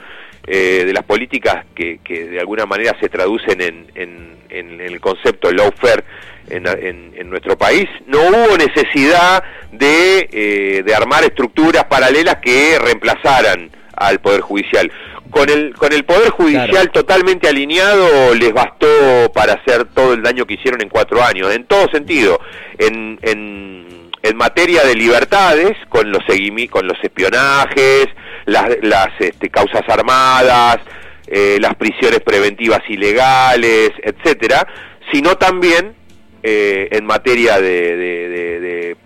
eh, 0.47 0.85
de 0.87 0.93
las 0.93 1.05
políticas 1.05 1.65
que, 1.75 1.99
que, 2.05 2.27
de 2.27 2.41
alguna 2.41 2.67
manera 2.67 2.97
se 3.01 3.09
traducen 3.09 3.61
en, 3.61 3.87
en, 3.95 4.37
en 4.49 4.81
el 4.81 5.01
concepto 5.01 5.51
lawfare 5.51 6.05
en, 6.49 6.67
en, 6.67 7.13
en, 7.17 7.31
nuestro 7.31 7.59
país, 7.59 7.89
no 8.07 8.21
hubo 8.21 8.57
necesidad 8.57 9.43
de, 9.73 10.29
eh, 10.31 10.83
de 10.85 10.95
armar 10.95 11.25
estructuras 11.25 11.85
paralelas 11.85 12.37
que 12.37 12.79
reemplazaran 12.79 13.71
al 13.97 14.21
Poder 14.21 14.43
Judicial. 14.43 14.93
Con 15.31 15.50
el, 15.50 15.75
con 15.75 15.93
el 15.93 16.05
Poder 16.05 16.31
Judicial 16.31 16.71
claro. 16.71 16.93
totalmente 16.93 17.49
alineado 17.49 18.33
les 18.35 18.53
bastó 18.53 18.87
para 19.35 19.55
hacer 19.55 19.87
todo 19.87 20.12
el 20.15 20.23
daño 20.23 20.47
que 20.47 20.55
hicieron 20.55 20.81
en 20.81 20.88
cuatro 20.88 21.23
años, 21.23 21.53
en 21.53 21.65
todo 21.65 21.88
sentido, 21.88 22.38
en, 22.79 23.19
en, 23.23 24.11
en 24.23 24.37
materia 24.37 24.85
de 24.85 24.95
libertades, 24.95 25.76
con 25.88 26.12
los, 26.12 26.23
con 26.71 26.87
los 26.87 26.99
espionajes, 27.03 28.07
las, 28.47 28.76
las 28.83 29.09
este, 29.19 29.50
causas 29.50 29.83
armadas, 29.88 30.79
eh, 31.26 31.59
las 31.61 31.75
prisiones 31.75 32.21
preventivas 32.21 32.81
ilegales, 32.88 33.91
etcétera, 34.03 34.67
sino 35.12 35.37
también 35.37 35.95
eh, 36.43 36.88
en 36.93 37.05
materia 37.05 37.61
de, 37.61 37.97
de, 37.97 38.97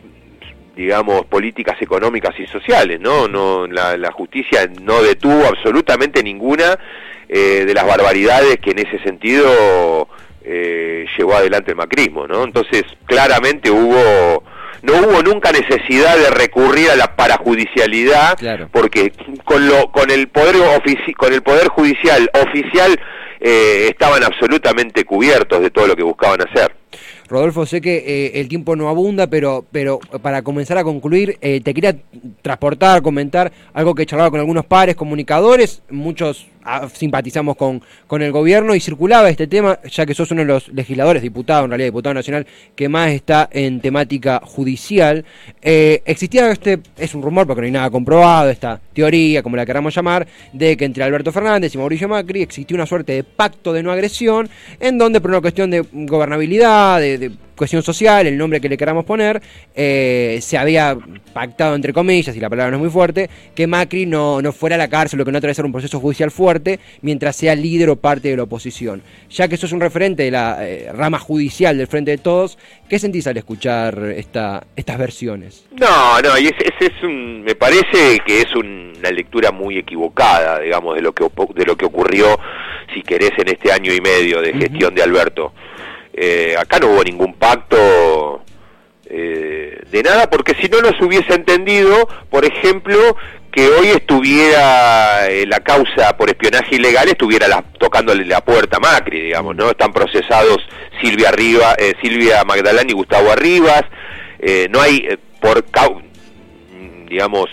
digamos, 0.77 1.27
políticas 1.27 1.81
económicas 1.83 2.39
y 2.39 2.47
sociales, 2.47 3.01
¿no? 3.01 3.29
no 3.29 3.67
la, 3.67 3.97
la 3.97 4.13
justicia 4.13 4.71
no 4.81 5.03
detuvo 5.03 5.47
absolutamente 5.47 6.23
ninguna 6.23 6.79
eh, 7.29 7.65
de 7.65 7.75
las 7.75 7.87
barbaridades 7.87 8.59
que 8.59 8.73
en 8.73 8.81
ese 8.81 8.99
sentido 9.05 10.09
eh, 10.43 11.07
llevó 11.17 11.35
adelante 11.37 11.71
el 11.71 11.77
macrismo, 11.77 12.27
¿no? 12.27 12.43
Entonces, 12.43 12.83
claramente 13.07 13.71
hubo 13.71 14.43
no 14.83 14.95
hubo 14.95 15.23
nunca 15.23 15.53
necesidad 15.53 16.17
de 16.17 16.31
recurrir 16.31 16.91
a 16.91 16.97
la 16.97 17.17
parajudicialidad 17.17 18.37
claro. 18.39 18.69
porque 18.73 19.13
con 19.45 19.67
lo 19.67 19.91
con 19.91 20.11
el 20.11 20.29
poder 20.29 20.57
ofici 20.57 21.13
con 21.15 21.33
el 21.33 21.43
poder 21.43 21.69
judicial 21.69 22.31
oficial 22.35 22.99
eh, 23.41 23.89
estaban 23.89 24.23
absolutamente 24.23 25.05
cubiertos 25.05 25.63
de 25.63 25.71
todo 25.71 25.87
lo 25.87 25.97
que 25.97 26.03
buscaban 26.03 26.43
hacer. 26.43 26.77
Rodolfo, 27.27 27.65
sé 27.65 27.81
que 27.81 27.97
eh, 27.97 28.41
el 28.41 28.49
tiempo 28.49 28.77
no 28.77 28.91
abunda, 28.91 29.29
pero, 29.29 29.65
pero 29.73 29.99
para 30.21 30.43
comenzar 30.43 30.77
a 30.77 30.85
concluir, 30.85 31.39
eh, 31.41 31.61
te 31.63 31.73
quería 31.73 31.97
transportar, 32.43 33.01
comentar 33.01 33.51
algo 33.73 33.95
que 33.95 34.03
he 34.03 34.07
charlado 34.07 34.33
con 34.33 34.41
algunos 34.41 34.67
pares, 34.67 34.95
comunicadores, 34.95 35.83
muchos 35.89 36.49
simpatizamos 36.93 37.57
con, 37.57 37.83
con 38.07 38.23
el 38.23 38.33
gobierno 38.33 38.75
y 38.75 38.81
circulaba 38.81 39.31
este 39.31 39.47
tema, 39.47 39.79
ya 39.91 40.07
que 40.07 40.15
sos 40.15 40.31
uno 40.31 40.43
de 40.43 40.47
los 40.47 40.69
legisladores, 40.69 41.23
diputado, 41.23 41.65
en 41.65 41.71
realidad 41.71 41.89
diputado 41.89 42.15
nacional, 42.15 42.47
que 42.75 42.89
más 42.89 43.11
está 43.11 43.49
en 43.53 43.81
temática 43.81 44.41
judicial. 44.45 45.25
Eh, 45.63 46.03
existía 46.05 46.51
este, 46.51 46.81
es 46.97 47.15
un 47.15 47.23
rumor 47.23 47.47
porque 47.47 47.63
no 47.63 47.67
hay 47.67 47.73
nada 47.73 47.91
comprobado, 47.91 48.51
esta 48.51 48.81
teoría, 48.93 49.43
como 49.43 49.57
la 49.57 49.67
queramos 49.67 49.95
llamar, 49.95 50.27
de 50.53 50.77
que 50.77 50.85
entre 50.85 51.03
Alberto 51.05 51.33
Fernández 51.33 51.75
y 51.75 51.79
Mauricio 51.79 52.09
Macri 52.09 52.43
existió 52.43 52.75
una 52.75 52.87
suerte 52.87 53.13
de 53.13 53.25
pacto 53.25 53.73
de 53.73 53.83
no 53.83 53.93
agresión, 53.93 54.49
en 54.79 54.99
donde 54.99 55.21
por 55.21 55.31
una 55.31 55.41
cuestión 55.41 55.71
de 55.71 55.85
gobernabilidad, 55.93 57.01
de 57.01 57.33
cuestión 57.61 57.83
social, 57.83 58.27
el 58.27 58.39
nombre 58.39 58.59
que 58.59 58.71
le 58.71 58.79
queramos 58.79 59.05
poner, 59.05 59.43
eh, 59.75 60.39
se 60.41 60.57
había 60.57 60.97
pactado, 61.35 61.75
entre 61.75 61.93
comillas, 61.93 62.35
y 62.35 62.41
la 62.41 62.49
palabra 62.49 62.71
no 62.71 62.79
es 62.79 62.85
muy 62.85 62.91
fuerte, 62.91 63.29
que 63.55 63.67
Macri 63.67 64.07
no, 64.07 64.41
no 64.41 64.51
fuera 64.55 64.77
a 64.77 64.79
la 64.79 64.89
cárcel 64.89 65.21
o 65.21 65.27
que 65.27 65.31
no 65.31 65.37
atravesara 65.37 65.67
un 65.67 65.73
proceso 65.73 66.01
judicial 66.01 66.31
fuerte 66.31 66.81
mientras 67.03 67.37
sea 67.37 67.55
líder 67.55 67.91
o 67.91 67.97
parte 67.97 68.31
de 68.31 68.39
la 68.39 68.45
oposición. 68.45 69.03
Ya 69.29 69.47
que 69.47 69.59
sos 69.59 69.73
un 69.73 69.81
referente 69.83 70.23
de 70.23 70.31
la 70.31 70.67
eh, 70.67 70.91
rama 70.91 71.19
judicial 71.19 71.77
del 71.77 71.87
Frente 71.87 72.13
de 72.13 72.17
Todos, 72.17 72.57
¿qué 72.89 72.99
sentís 72.99 73.27
al 73.27 73.37
escuchar 73.37 74.15
esta, 74.17 74.65
estas 74.75 74.97
versiones? 74.97 75.67
No, 75.79 76.19
no, 76.23 76.39
y 76.39 76.47
ese, 76.47 76.65
es 76.81 77.03
un, 77.03 77.43
me 77.43 77.57
parece 77.57 78.21
que 78.25 78.41
es 78.41 78.55
una 78.55 79.11
lectura 79.11 79.53
muy 79.53 79.77
equivocada, 79.77 80.61
digamos, 80.61 80.95
de 80.95 81.03
lo 81.03 81.13
que, 81.13 81.27
de 81.55 81.67
lo 81.67 81.77
que 81.77 81.85
ocurrió, 81.85 82.41
si 82.95 83.03
querés, 83.03 83.33
en 83.37 83.49
este 83.49 83.71
año 83.71 83.93
y 83.93 84.01
medio 84.01 84.41
de 84.41 84.55
gestión 84.55 84.95
de 84.95 85.03
Alberto. 85.03 85.53
Eh, 86.13 86.55
acá 86.59 86.79
no 86.79 86.89
hubo 86.89 87.03
ningún 87.05 87.35
pacto 87.35 88.43
eh, 89.07 89.81
de 89.91 90.03
nada, 90.03 90.29
porque 90.29 90.55
si 90.61 90.69
no 90.69 90.81
nos 90.81 91.01
hubiese 91.01 91.35
entendido, 91.35 92.09
por 92.31 92.45
ejemplo, 92.45 93.17
que 93.53 93.69
hoy 93.69 93.89
estuviera 93.89 95.29
eh, 95.29 95.47
la 95.47 95.61
causa 95.61 96.17
por 96.17 96.29
espionaje 96.29 96.77
ilegal, 96.77 97.09
estuviera 97.09 97.49
la, 97.49 97.63
tocándole 97.79 98.25
la 98.25 98.41
puerta 98.45 98.79
Macri, 98.79 99.21
digamos, 99.21 99.57
¿no? 99.57 99.71
Están 99.71 99.93
procesados 99.93 100.59
Silvia, 101.01 101.31
Arriba, 101.31 101.75
Silvia 102.03 102.45
Magdalena 102.45 102.91
y 102.91 102.95
Gustavo 102.95 103.31
Arribas, 103.31 103.85
no 104.71 104.81
hay, 104.81 105.19
por 105.41 105.65
digamos, 107.09 107.49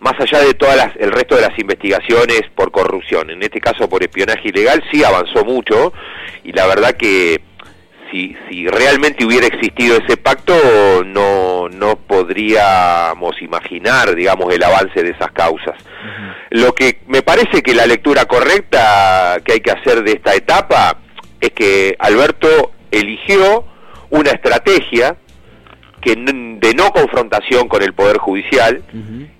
más 0.00 0.14
allá 0.20 0.40
de 0.40 0.54
todas 0.54 0.90
el 0.98 1.10
resto 1.10 1.36
de 1.36 1.42
las 1.42 1.58
investigaciones 1.58 2.42
por 2.54 2.70
corrupción, 2.70 3.30
en 3.30 3.42
este 3.42 3.60
caso 3.60 3.88
por 3.88 4.02
espionaje 4.02 4.48
ilegal, 4.48 4.82
sí 4.90 5.02
avanzó 5.02 5.44
mucho 5.44 5.92
y 6.44 6.52
la 6.52 6.66
verdad 6.66 6.96
que 6.96 7.40
si, 8.10 8.36
si 8.48 8.66
realmente 8.66 9.24
hubiera 9.24 9.46
existido 9.46 9.96
ese 9.96 10.16
pacto, 10.16 10.54
no, 11.04 11.68
no 11.68 11.96
podríamos 11.96 13.40
imaginar, 13.42 14.14
digamos, 14.14 14.52
el 14.54 14.62
avance 14.62 15.02
de 15.02 15.10
esas 15.10 15.30
causas. 15.32 15.74
Lo 16.50 16.74
que 16.74 17.00
me 17.06 17.22
parece 17.22 17.62
que 17.62 17.74
la 17.74 17.86
lectura 17.86 18.24
correcta 18.24 19.38
que 19.44 19.54
hay 19.54 19.60
que 19.60 19.70
hacer 19.70 20.02
de 20.02 20.12
esta 20.12 20.34
etapa 20.34 20.98
es 21.40 21.50
que 21.50 21.96
Alberto 21.98 22.72
eligió 22.90 23.64
una 24.10 24.30
estrategia 24.30 25.16
que 26.00 26.14
de 26.14 26.74
no 26.74 26.90
confrontación 26.92 27.68
con 27.68 27.82
el 27.82 27.92
Poder 27.92 28.18
Judicial, 28.18 28.82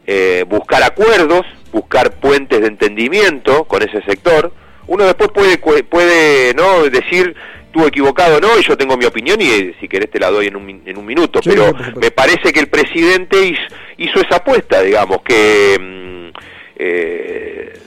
eh, 0.06 0.44
buscar 0.48 0.82
acuerdos, 0.82 1.46
buscar 1.72 2.12
puentes 2.12 2.60
de 2.60 2.66
entendimiento 2.66 3.64
con 3.64 3.82
ese 3.82 4.02
sector. 4.02 4.52
Uno 4.86 5.04
después 5.04 5.30
puede, 5.30 5.84
puede 5.84 6.54
no 6.54 6.82
decir 6.84 7.36
estuvo 7.68 7.86
equivocado 7.86 8.40
no, 8.40 8.58
y 8.58 8.62
yo 8.62 8.76
tengo 8.76 8.96
mi 8.96 9.04
opinión 9.04 9.40
y 9.40 9.48
eh, 9.48 9.74
si 9.80 9.88
querés 9.88 10.10
te 10.10 10.18
la 10.18 10.30
doy 10.30 10.46
en 10.46 10.56
un, 10.56 10.82
en 10.84 10.98
un 10.98 11.06
minuto, 11.06 11.40
pero 11.44 11.72
me 12.00 12.10
parece 12.10 12.52
que 12.52 12.60
el 12.60 12.68
presidente 12.68 13.54
hizo, 13.98 14.20
esa 14.20 14.36
apuesta, 14.36 14.82
digamos, 14.82 15.18
que 15.22 15.78
mm, 15.78 16.38
eh, 16.76 17.78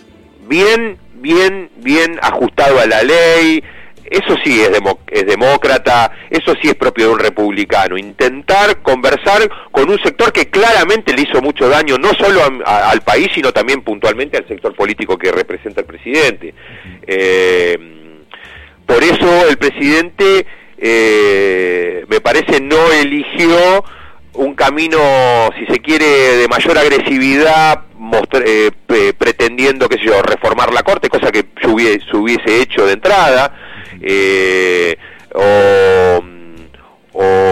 bien, 0.48 0.98
bien, 1.16 1.70
bien 1.78 2.20
ajustado 2.22 2.80
a 2.80 2.86
la 2.86 3.02
ley, 3.02 3.64
eso 4.06 4.36
sí 4.44 4.62
es, 4.62 4.70
es 5.10 5.26
demócrata, 5.26 6.12
eso 6.30 6.54
sí 6.62 6.68
es 6.68 6.76
propio 6.76 7.08
de 7.08 7.14
un 7.14 7.20
republicano, 7.20 7.98
intentar 7.98 8.82
conversar 8.82 9.50
con 9.72 9.90
un 9.90 10.00
sector 10.04 10.32
que 10.32 10.50
claramente 10.50 11.14
le 11.14 11.24
hizo 11.24 11.42
mucho 11.42 11.68
daño, 11.70 11.98
no 11.98 12.10
solo 12.20 12.42
al 12.66 13.02
país, 13.02 13.30
sino 13.34 13.52
también 13.52 13.82
puntualmente 13.82 14.38
al 14.38 14.48
sector 14.48 14.76
político 14.76 15.18
que 15.18 15.32
representa 15.32 15.82
el 15.82 15.88
presidente. 15.88 16.54
Eh, 17.08 18.01
por 18.92 19.04
eso 19.06 19.48
el 19.48 19.58
presidente, 19.58 20.46
eh, 20.78 22.04
me 22.10 22.20
parece, 22.20 22.60
no 22.60 22.92
eligió 22.92 23.86
un 24.34 24.54
camino, 24.54 25.50
si 25.58 25.66
se 25.68 25.80
quiere, 25.80 26.06
de 26.06 26.48
mayor 26.50 26.78
agresividad, 26.78 27.86
eh, 28.46 28.72
pretendiendo, 29.18 29.88
qué 29.88 29.98
sé 29.98 30.08
yo, 30.08 30.22
reformar 30.22 30.74
la 30.74 30.84
Corte, 30.84 31.08
cosa 31.08 31.32
que 31.32 31.46
yo 31.64 31.72
hubiese, 31.72 32.62
hecho 32.62 32.86
de 32.86 32.94
entrada, 32.94 33.56
eh, 34.02 34.98
o, 35.36 36.22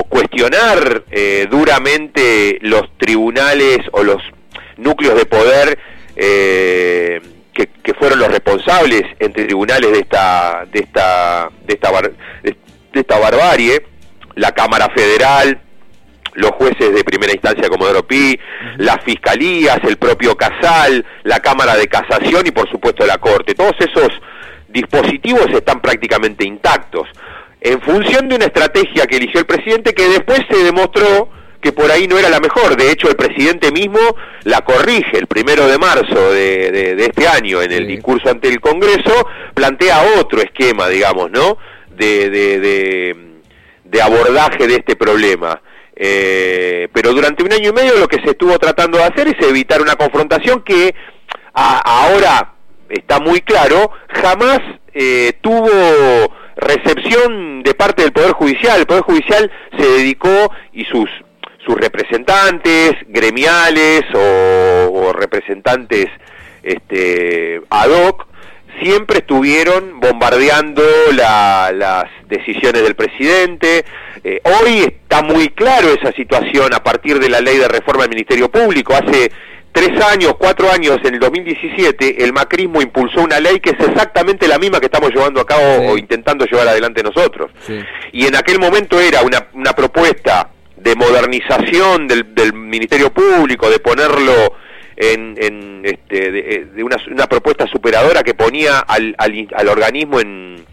cuestionar 0.09 1.05
duramente 1.49 2.57
los 2.61 2.83
tribunales 2.97 3.79
o 3.91 4.03
los 4.03 4.21
núcleos 4.77 5.15
de 5.15 5.25
poder 5.25 5.77
que, 7.67 7.93
fueron 7.93 8.19
los 8.19 8.29
responsables 8.29 9.03
entre 9.19 9.45
tribunales 9.45 9.91
de 9.91 9.99
esta 9.99 10.65
de 10.71 10.79
esta 10.79 11.49
de 11.65 11.73
esta 11.73 11.91
de 12.41 12.99
esta 12.99 13.19
barbarie 13.19 13.81
la 14.35 14.51
cámara 14.51 14.87
federal 14.95 15.59
los 16.33 16.51
jueces 16.51 16.93
de 16.93 17.03
primera 17.03 17.33
instancia 17.33 17.67
como 17.67 17.85
Pi, 18.07 18.39
las 18.77 19.03
fiscalías, 19.03 19.79
el 19.83 19.97
propio 19.97 20.35
Casal, 20.35 21.05
la 21.23 21.39
Cámara 21.39 21.75
de 21.75 21.87
Casación 21.87 22.45
y 22.45 22.51
por 22.51 22.69
supuesto 22.69 23.05
la 23.05 23.17
Corte. 23.17 23.55
Todos 23.55 23.75
esos 23.79 24.09
dispositivos 24.69 25.47
están 25.51 25.81
prácticamente 25.81 26.45
intactos 26.45 27.09
en 27.61 27.81
función 27.81 28.29
de 28.29 28.35
una 28.35 28.45
estrategia 28.45 29.05
que 29.05 29.17
eligió 29.17 29.39
el 29.39 29.45
presidente 29.45 29.93
que 29.93 30.07
después 30.07 30.41
se 30.49 30.63
demostró 30.63 31.29
que 31.61 31.71
por 31.71 31.91
ahí 31.91 32.07
no 32.07 32.17
era 32.17 32.29
la 32.29 32.39
mejor. 32.39 32.75
De 32.75 32.91
hecho, 32.91 33.09
el 33.09 33.15
presidente 33.15 33.71
mismo 33.71 33.99
la 34.43 34.61
corrige 34.61 35.17
el 35.17 35.27
primero 35.27 35.67
de 35.67 35.77
marzo 35.77 36.31
de, 36.31 36.71
de, 36.71 37.05
este 37.05 37.27
año 37.27 37.61
en 37.61 37.71
el 37.71 37.87
discurso 37.87 38.29
ante 38.29 38.47
el 38.47 38.59
Congreso, 38.59 39.27
plantea 39.53 40.01
otro 40.19 40.41
esquema, 40.41 40.87
digamos, 40.87 41.31
¿no? 41.31 41.57
De, 41.89 42.29
de, 42.29 43.15
de 43.83 44.01
abordaje 44.01 44.67
de 44.67 44.75
este 44.75 44.95
problema. 44.95 45.61
Eh, 46.01 46.87
pero 46.93 47.13
durante 47.13 47.43
un 47.43 47.51
año 47.51 47.71
y 47.71 47.73
medio 47.73 47.97
lo 47.97 48.07
que 48.07 48.21
se 48.21 48.31
estuvo 48.31 48.57
tratando 48.57 48.97
de 48.97 49.03
hacer 49.03 49.27
es 49.27 49.45
evitar 49.45 49.81
una 49.81 49.97
confrontación 49.97 50.61
que 50.61 50.95
ahora 51.53 52.53
está 52.87 53.19
muy 53.19 53.41
claro, 53.41 53.91
jamás 54.07 54.59
eh, 54.93 55.33
tuvo 55.41 55.67
recepción 56.55 57.63
de 57.63 57.73
parte 57.73 58.03
del 58.03 58.13
Poder 58.13 58.31
Judicial. 58.31 58.79
El 58.79 58.85
Poder 58.85 59.03
Judicial 59.03 59.51
se 59.77 59.85
dedicó 59.85 60.51
y 60.71 60.85
sus 60.85 61.09
sus 61.65 61.75
representantes 61.75 62.93
gremiales 63.07 64.03
o, 64.13 65.11
representantes 65.13 66.07
este, 66.63 67.61
ad 67.69 67.89
hoc 67.89 68.27
siempre 68.81 69.19
estuvieron 69.19 69.99
bombardeando 69.99 70.83
las 71.11 72.05
decisiones 72.27 72.83
del 72.83 72.95
presidente. 72.95 73.83
Eh, 74.23 74.41
hoy 74.43 74.79
está 74.79 75.21
muy 75.21 75.49
claro 75.49 75.89
esa 75.89 76.11
situación 76.13 76.73
a 76.73 76.83
partir 76.83 77.19
de 77.19 77.29
la 77.29 77.41
ley 77.41 77.57
de 77.57 77.67
reforma 77.67 78.03
del 78.03 78.11
Ministerio 78.11 78.49
Público. 78.49 78.93
Hace 78.93 79.31
tres 79.71 79.99
años, 80.01 80.35
cuatro 80.37 80.71
años, 80.71 80.99
en 81.03 81.15
el 81.15 81.19
2017, 81.19 82.23
el 82.23 82.33
macrismo 82.33 82.81
impulsó 82.81 83.21
una 83.21 83.39
ley 83.39 83.59
que 83.59 83.71
es 83.71 83.79
exactamente 83.79 84.47
la 84.47 84.57
misma 84.57 84.79
que 84.79 84.85
estamos 84.85 85.11
llevando 85.11 85.41
a 85.41 85.45
cabo 85.45 85.89
o 85.89 85.97
intentando 85.97 86.45
llevar 86.45 86.67
adelante 86.67 87.03
nosotros. 87.03 87.51
Y 88.11 88.25
en 88.25 88.35
aquel 88.35 88.59
momento 88.59 88.99
era 88.99 89.21
una, 89.21 89.47
una 89.53 89.73
propuesta 89.73 90.49
de 90.81 90.95
modernización 90.95 92.07
del, 92.07 92.33
del 92.33 92.53
Ministerio 92.53 93.11
Público, 93.11 93.69
de 93.69 93.79
ponerlo 93.79 94.55
en, 94.95 95.35
en 95.37 95.81
este, 95.83 96.31
de, 96.31 96.67
eh, 96.75 96.83
una, 96.83 96.97
una, 97.09 97.27
propuesta 97.27 97.65
superadora 97.67 98.21
que 98.21 98.33
ponía 98.33 98.79
al, 98.79 99.15
al, 99.17 99.47
al 99.55 99.67
organismo 99.69 100.19
en, 100.19 100.65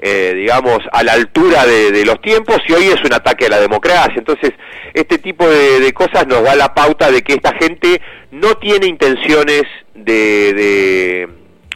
eh, 0.00 0.32
digamos, 0.34 0.78
a 0.92 1.02
la 1.04 1.12
altura 1.12 1.64
de, 1.66 1.92
de, 1.92 2.04
los 2.04 2.20
tiempos 2.20 2.58
y 2.66 2.72
hoy 2.72 2.84
es 2.84 3.02
un 3.04 3.12
ataque 3.12 3.46
a 3.46 3.50
la 3.50 3.60
democracia. 3.60 4.14
Entonces, 4.16 4.52
este 4.92 5.18
tipo 5.18 5.48
de, 5.48 5.78
de 5.78 5.92
cosas 5.92 6.26
nos 6.26 6.42
da 6.42 6.56
la 6.56 6.74
pauta 6.74 7.10
de 7.10 7.22
que 7.22 7.34
esta 7.34 7.52
gente 7.54 8.00
no 8.32 8.56
tiene 8.56 8.86
intenciones 8.86 9.62
de, 9.94 10.52
de 10.54 11.28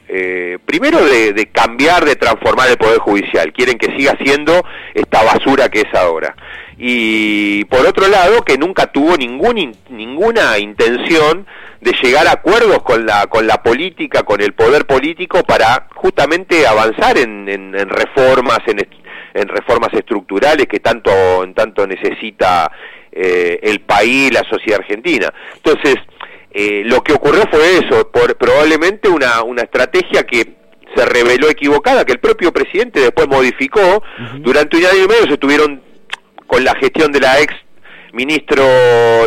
eh, 0.09 0.59
primero 0.67 1.05
de, 1.05 1.33
de, 1.33 1.47
cambiar, 1.47 2.05
de 2.05 2.17
transformar 2.17 2.71
el 2.71 2.77
Poder 2.77 2.99
Judicial. 2.99 3.53
Quieren 3.53 3.79
que 3.79 3.97
siga 3.97 4.17
siendo 4.23 4.65
esta 4.95 5.23
basura 5.23 5.69
que 5.69 5.81
es 5.81 5.95
ahora 5.95 6.35
y 6.79 7.65
por 7.67 7.87
otro 7.87 8.09
lado 8.09 8.43
que 8.43 8.59
nunca 8.59 8.87
tuvo 8.87 9.17
ningún, 9.17 9.77
ninguna 9.89 10.59
intención 10.59 11.47
de 11.81 11.93
llegar 12.03 12.27
a 12.27 12.33
acuerdos 12.33 12.83
con 12.83 13.05
la, 13.05 13.27
con 13.27 13.47
la 13.47 13.63
política, 13.63 14.23
con 14.23 14.41
el 14.41 14.55
poder 14.55 14.87
político 14.87 15.43
para 15.45 15.89
justamente 15.95 16.67
avanzar 16.67 17.19
en, 17.19 17.49
en, 17.49 17.89
reformas, 17.89 18.61
en, 18.67 18.89
en, 19.35 19.49
reformas 19.49 19.93
estructurales 19.93 20.67
que 20.67 20.81
tanto, 20.81 21.45
en 21.45 21.53
tanto 21.55 21.87
necesita 21.87 22.73
eh, 23.13 23.61
el 23.63 23.81
país, 23.81 24.33
la 24.33 24.43
sociedad 24.49 24.81
argentina. 24.81 25.33
Entonces, 25.57 25.97
eh, 26.51 26.83
lo 26.87 27.03
que 27.03 27.13
ocurrió 27.13 27.43
fue 27.51 27.79
eso, 27.79 28.11
por, 28.11 28.37
probablemente 28.37 29.09
una, 29.09 29.43
una 29.43 29.63
estrategia 29.63 30.25
que 30.25 30.55
se 30.97 31.05
reveló 31.05 31.51
equivocada, 31.51 32.05
que 32.05 32.13
el 32.13 32.21
propio 32.21 32.53
presidente 32.53 33.01
después 33.01 33.29
modificó. 33.29 34.03
Durante 34.39 34.77
un 34.77 34.85
año 34.87 35.05
y 35.05 35.09
medio 35.09 35.27
se 35.29 35.39
tuvieron 35.39 35.83
con 36.55 36.63
la 36.63 36.77
gestión 36.77 37.11
de 37.11 37.19
la 37.19 37.41
ex 37.41 37.53
ministro 38.13 38.63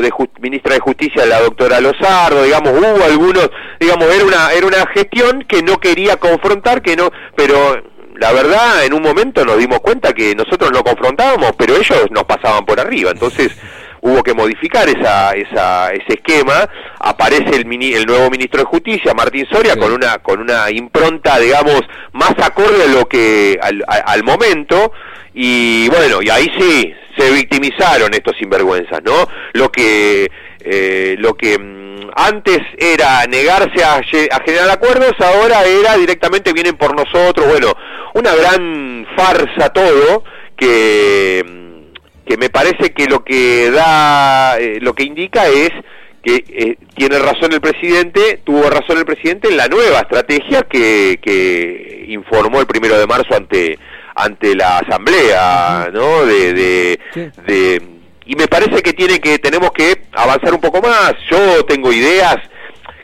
de 0.01 0.09
ministra 0.39 0.75
de 0.75 0.79
Justicia, 0.79 1.25
la 1.25 1.41
doctora 1.41 1.81
Lozardo, 1.81 2.43
digamos, 2.43 2.71
hubo 2.71 3.03
algunos, 3.03 3.49
digamos, 3.81 4.05
era 4.15 4.23
una 4.23 4.53
era 4.53 4.65
una 4.65 4.87
gestión 4.93 5.43
que 5.43 5.61
no 5.61 5.77
quería 5.77 6.15
confrontar, 6.15 6.81
que 6.81 6.95
no, 6.95 7.11
pero 7.35 7.83
la 8.15 8.31
verdad, 8.31 8.85
en 8.85 8.93
un 8.93 9.01
momento 9.01 9.43
nos 9.43 9.57
dimos 9.57 9.81
cuenta 9.81 10.13
que 10.13 10.35
nosotros 10.35 10.71
no 10.71 10.85
confrontábamos, 10.85 11.51
pero 11.57 11.75
ellos 11.75 12.05
nos 12.11 12.23
pasaban 12.23 12.65
por 12.65 12.79
arriba. 12.79 13.11
Entonces 13.11 13.49
hubo 14.01 14.23
que 14.23 14.33
modificar 14.33 14.87
esa, 14.87 15.33
esa, 15.33 15.89
ese 15.89 16.13
esquema. 16.13 16.69
Aparece 17.01 17.57
el, 17.57 17.67
el 17.69 18.05
nuevo 18.05 18.29
ministro 18.29 18.61
de 18.61 18.67
Justicia, 18.67 19.13
Martín 19.13 19.45
Soria, 19.51 19.75
con 19.75 19.91
una 19.91 20.19
con 20.19 20.39
una 20.39 20.71
impronta, 20.71 21.39
digamos, 21.39 21.81
más 22.13 22.35
acorde 22.41 22.83
a 22.83 22.87
lo 22.87 23.05
que 23.05 23.59
al, 23.61 23.83
al 23.85 24.23
momento. 24.23 24.93
Y 25.39 25.87
bueno, 25.89 26.19
y 26.23 26.31
ahí 26.31 26.47
sí 26.57 26.91
se 27.15 27.31
victimizaron 27.31 28.11
estos 28.11 28.35
sinvergüenzas, 28.37 29.03
¿no? 29.03 29.27
Lo 29.53 29.71
que 29.71 30.27
eh, 30.61 31.15
lo 31.19 31.35
que 31.35 31.59
mm, 31.59 32.09
antes 32.15 32.57
era 32.75 33.23
negarse 33.27 33.83
a, 33.83 34.01
generar 34.01 34.71
acuerdos, 34.71 35.13
ahora 35.19 35.63
era 35.63 35.95
directamente 35.95 36.53
vienen 36.53 36.75
por 36.75 36.95
nosotros, 36.95 37.47
bueno, 37.47 37.71
una 38.15 38.33
gran 38.33 39.05
farsa 39.15 39.69
todo 39.69 40.23
que, 40.57 41.45
mm, 41.47 42.27
que 42.27 42.37
me 42.37 42.49
parece 42.49 42.91
que 42.95 43.05
lo 43.05 43.23
que 43.23 43.69
da, 43.69 44.57
eh, 44.57 44.79
lo 44.81 44.95
que 44.95 45.03
indica 45.03 45.45
es 45.49 45.69
que 46.23 46.43
eh, 46.49 46.77
tiene 46.95 47.19
razón 47.19 47.53
el 47.53 47.61
presidente, 47.61 48.41
tuvo 48.43 48.71
razón 48.71 48.97
el 48.97 49.05
presidente 49.05 49.49
en 49.49 49.57
la 49.57 49.67
nueva 49.67 49.99
estrategia 49.99 50.63
que, 50.63 51.19
que 51.21 52.05
informó 52.07 52.59
el 52.59 52.65
primero 52.65 52.97
de 52.97 53.05
marzo 53.05 53.35
ante 53.35 53.77
ante 54.17 54.55
la 54.55 54.79
asamblea, 54.79 55.89
¿no? 55.93 56.25
de, 56.25 56.53
de 56.53 57.97
y 58.27 58.35
me 58.35 58.47
parece 58.47 58.81
que 58.81 58.91
tiene 58.91 59.19
que 59.19 59.39
tenemos 59.39 59.71
que 59.71 60.01
avanzar 60.11 60.53
un 60.53 60.59
poco 60.59 60.81
más. 60.81 61.13
Yo 61.31 61.63
tengo 61.65 61.93
ideas 61.93 62.35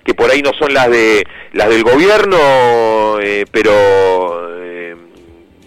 que 0.03 0.13
por 0.13 0.29
ahí 0.29 0.41
no 0.41 0.51
son 0.53 0.73
las 0.73 0.89
de 0.89 1.25
las 1.53 1.69
del 1.69 1.83
gobierno, 1.83 2.37
eh, 3.21 3.45
pero 3.49 3.71
eh, 4.61 4.95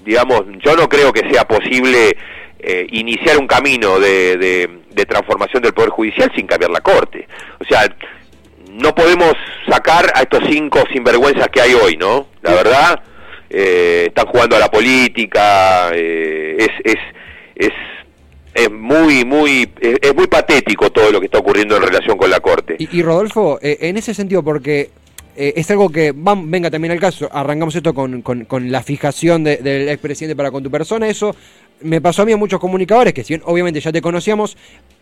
digamos, 0.05 0.43
yo 0.63 0.77
no 0.77 0.89
creo 0.89 1.11
que 1.11 1.31
sea 1.33 1.49
posible 1.49 2.17
eh, 2.59 2.87
iniciar 2.91 3.39
un 3.39 3.47
camino 3.47 3.99
de, 3.99 4.37
de, 4.37 5.07
transformación 5.07 5.63
del 5.63 5.73
poder 5.73 5.91
judicial 5.91 6.31
sin 6.35 6.47
cambiar 6.47 6.71
la 6.71 6.81
corte. 6.81 7.27
O 7.61 7.65
sea, 7.65 7.87
no 8.73 8.95
podemos 8.95 9.33
sacar 9.69 10.11
a 10.15 10.23
estos 10.23 10.43
cinco 10.51 10.83
sinvergüenzas 10.93 11.49
que 11.49 11.61
hay 11.61 11.75
hoy, 11.75 11.97
¿no? 11.97 12.29
La 12.43 12.55
verdad, 12.55 13.01
están 13.49 14.27
jugando 14.27 14.57
a 14.57 14.59
la 14.59 14.71
política, 14.71 15.91
es, 15.95 16.71
es, 16.85 16.99
es 17.55 17.71
es 18.57 18.71
muy, 18.71 19.25
muy, 19.25 19.71
es, 19.81 20.15
muy 20.15 20.27
patético 20.29 20.91
todo 20.91 21.13
lo 21.13 21.21
que 21.21 21.27
está 21.27 21.39
ocurriendo 21.39 21.77
en 21.77 21.83
relación 21.83 22.17
con 22.17 22.31
la 22.31 22.41
Corte. 22.41 22.77
Y, 22.79 23.03
Rodolfo, 23.03 23.59
eh, 23.61 23.77
en 23.83 23.99
ese 23.99 24.15
sentido, 24.15 24.43
porque 24.43 24.91
eh, 25.37 25.53
es 25.57 25.71
algo 25.71 25.91
que, 25.91 26.15
venga 26.15 26.71
también 26.71 26.93
al 26.93 26.99
caso, 26.99 27.29
arrancamos 27.31 27.75
esto 27.75 27.93
con, 27.93 28.23
con, 28.23 28.73
la 28.73 28.83
fijación 28.83 29.45
del 29.45 29.91
expresidente 29.91 30.35
para 30.35 30.51
con 30.51 30.63
tu 30.63 30.71
persona, 30.71 31.07
eso 31.07 31.37
me 31.83 32.01
pasó 32.01 32.23
a 32.23 32.25
mí 32.25 32.33
a 32.33 32.39
muchos 32.39 32.59
comunicadores 32.59 33.13
que 33.13 33.23
si 33.23 33.39
obviamente 33.45 33.81
ya 33.81 33.93
te 33.93 34.01
conocíamos, 34.01 34.57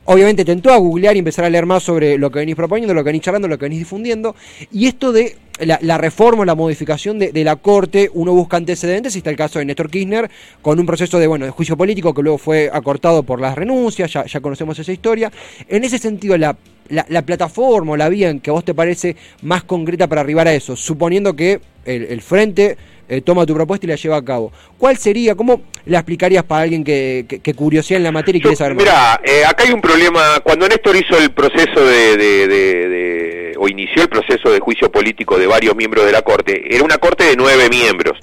obviamente 0.05 0.45
tentó 0.45 0.73
a 0.73 0.77
googlear 0.77 1.17
y 1.17 1.21
empezar 1.21 1.45
a 1.45 1.51
leer 1.51 1.67
más 1.67 1.83
sobre 1.83 2.19
lo 2.19 2.31
que 2.31 2.41
venís 2.41 2.57
proponiendo, 2.57 2.95
lo 2.95 3.03
que 3.03 3.09
venís 3.09 3.23
charlando, 3.23 3.49
lo 3.49 3.59
que 3.59 3.67
venís 3.67 3.81
difundiendo. 3.81 4.35
Y 4.73 4.87
esto 4.87 5.13
de 5.13 5.37
la, 5.61 5.99
reforma, 5.99 6.45
la 6.45 6.55
modificación 6.55 7.19
de, 7.19 7.45
la 7.45 7.57
Corte, 7.57 8.11
uno 8.13 8.33
busca 8.33 8.57
antecedentes, 8.57 9.15
y 9.15 9.19
está 9.19 9.31
el 9.31 9.37
caso 9.37 9.59
de 9.59 9.65
Néstor 9.65 9.91
Kirchner, 9.91 10.31
con 10.63 10.79
un 10.79 10.87
proceso 10.87 11.19
de, 11.19 11.27
bueno, 11.27 11.45
de 11.45 11.51
juicio 11.51 11.77
político 11.77 12.13
que 12.13 12.23
luego 12.23 12.39
fue 12.39 12.71
acortado 12.73 13.23
por 13.23 13.41
las 13.41 13.55
renuncias, 13.55 14.13
ya, 14.13 14.25
ya 14.25 14.41
conocemos 14.41 14.79
esa 14.79 14.93
historia. 14.93 15.31
En 15.69 15.85
ese 15.85 15.99
sentido, 15.99 16.37
la, 16.37 16.57
la, 16.89 17.23
plataforma 17.23 17.93
o 17.93 17.97
la 17.97 18.09
vía 18.09 18.31
en 18.31 18.41
que 18.41 18.51
a 18.51 18.53
vos 18.53 18.65
te 18.65 18.75
parece 18.75 19.17
más 19.43 19.65
concreta 19.65 20.07
para 20.07 20.21
arribar 20.21 20.49
a 20.49 20.55
eso, 20.55 20.77
suponiendo 20.77 21.35
que 21.35 21.61
el 21.85 22.23
frente 22.23 22.77
eh, 23.07 23.21
toma 23.21 23.45
tu 23.45 23.53
propuesta 23.53 23.85
y 23.85 23.89
la 23.91 23.97
lleva 23.97 24.17
a 24.17 24.25
cabo. 24.25 24.51
¿Cuál 24.79 24.97
sería, 24.97 25.35
cómo 25.35 25.63
la 25.85 25.99
explicarías 25.99 26.43
para 26.45 26.63
alguien 26.63 26.83
que, 26.83 27.27
que, 27.43 27.55
curiosidad 27.55 27.99
en 27.99 28.05
la 28.05 28.13
materia 28.13 28.39
y 28.39 28.41
quiere 28.41 28.57
saber 28.57 28.75
más? 28.75 28.85
Mira, 28.85 29.21
eh, 29.23 29.45
acá 29.45 29.65
hay 29.65 29.73
un 29.73 29.81
problema. 29.83 30.41
Cuando 30.43 30.67
Néstor 30.67 30.97
hizo 30.97 31.19
el 31.19 31.31
proceso 31.33 31.85
de, 31.85 33.55
o 33.59 33.69
inició 33.69 34.03
el 34.03 34.09
proceso 34.09 34.51
de 34.51 34.59
juicio 34.59 34.91
político 34.91 35.39
de 35.39 35.47
varios 35.47 35.77
miembros 35.77 36.07
de 36.07 36.13
la 36.13 36.23
Corte, 36.23 36.65
era 36.75 36.83
una 36.83 36.97
Corte 36.97 37.25
de 37.25 37.37
nueve 37.37 37.69
miembros. 37.69 38.19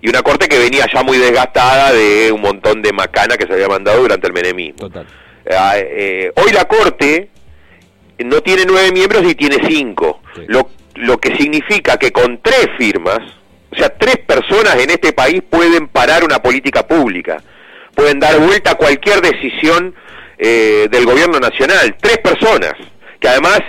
Y 0.00 0.08
una 0.08 0.22
Corte 0.22 0.46
que 0.46 0.58
venía 0.58 0.86
ya 0.92 1.02
muy 1.02 1.18
desgastada 1.18 1.92
de 1.92 2.30
un 2.30 2.40
montón 2.40 2.82
de 2.82 2.92
macana 2.92 3.36
que 3.36 3.46
se 3.46 3.52
había 3.52 3.68
mandado 3.68 4.00
durante 4.00 4.28
el 4.28 4.32
menemismo. 4.32 4.78
Total. 4.78 5.06
Ah, 5.50 5.74
eh, 5.76 6.30
hoy 6.36 6.52
la 6.52 6.66
Corte 6.66 7.30
no 8.24 8.40
tiene 8.40 8.64
nueve 8.66 8.92
miembros 8.92 9.24
y 9.24 9.34
tiene 9.34 9.56
cinco. 9.68 10.20
Lo, 10.48 10.70
lo 10.96 11.18
que 11.18 11.36
significa 11.36 11.96
que 11.96 12.12
con 12.12 12.40
tres 12.42 12.68
firmas, 12.78 13.18
o 13.72 13.76
sea, 13.76 13.88
tres 13.90 14.18
personas 14.26 14.76
en 14.76 14.90
este 14.90 15.12
país 15.12 15.42
pueden 15.48 15.88
parar 15.88 16.24
una 16.24 16.40
política 16.40 16.86
pública, 16.86 17.42
pueden 17.94 18.18
dar 18.18 18.38
vuelta 18.38 18.72
a 18.72 18.74
cualquier 18.74 19.20
decisión 19.20 19.94
eh, 20.38 20.88
del 20.90 21.04
gobierno 21.04 21.38
nacional. 21.38 21.96
Tres 22.00 22.18
personas, 22.18 22.72
que 23.20 23.28
además 23.28 23.60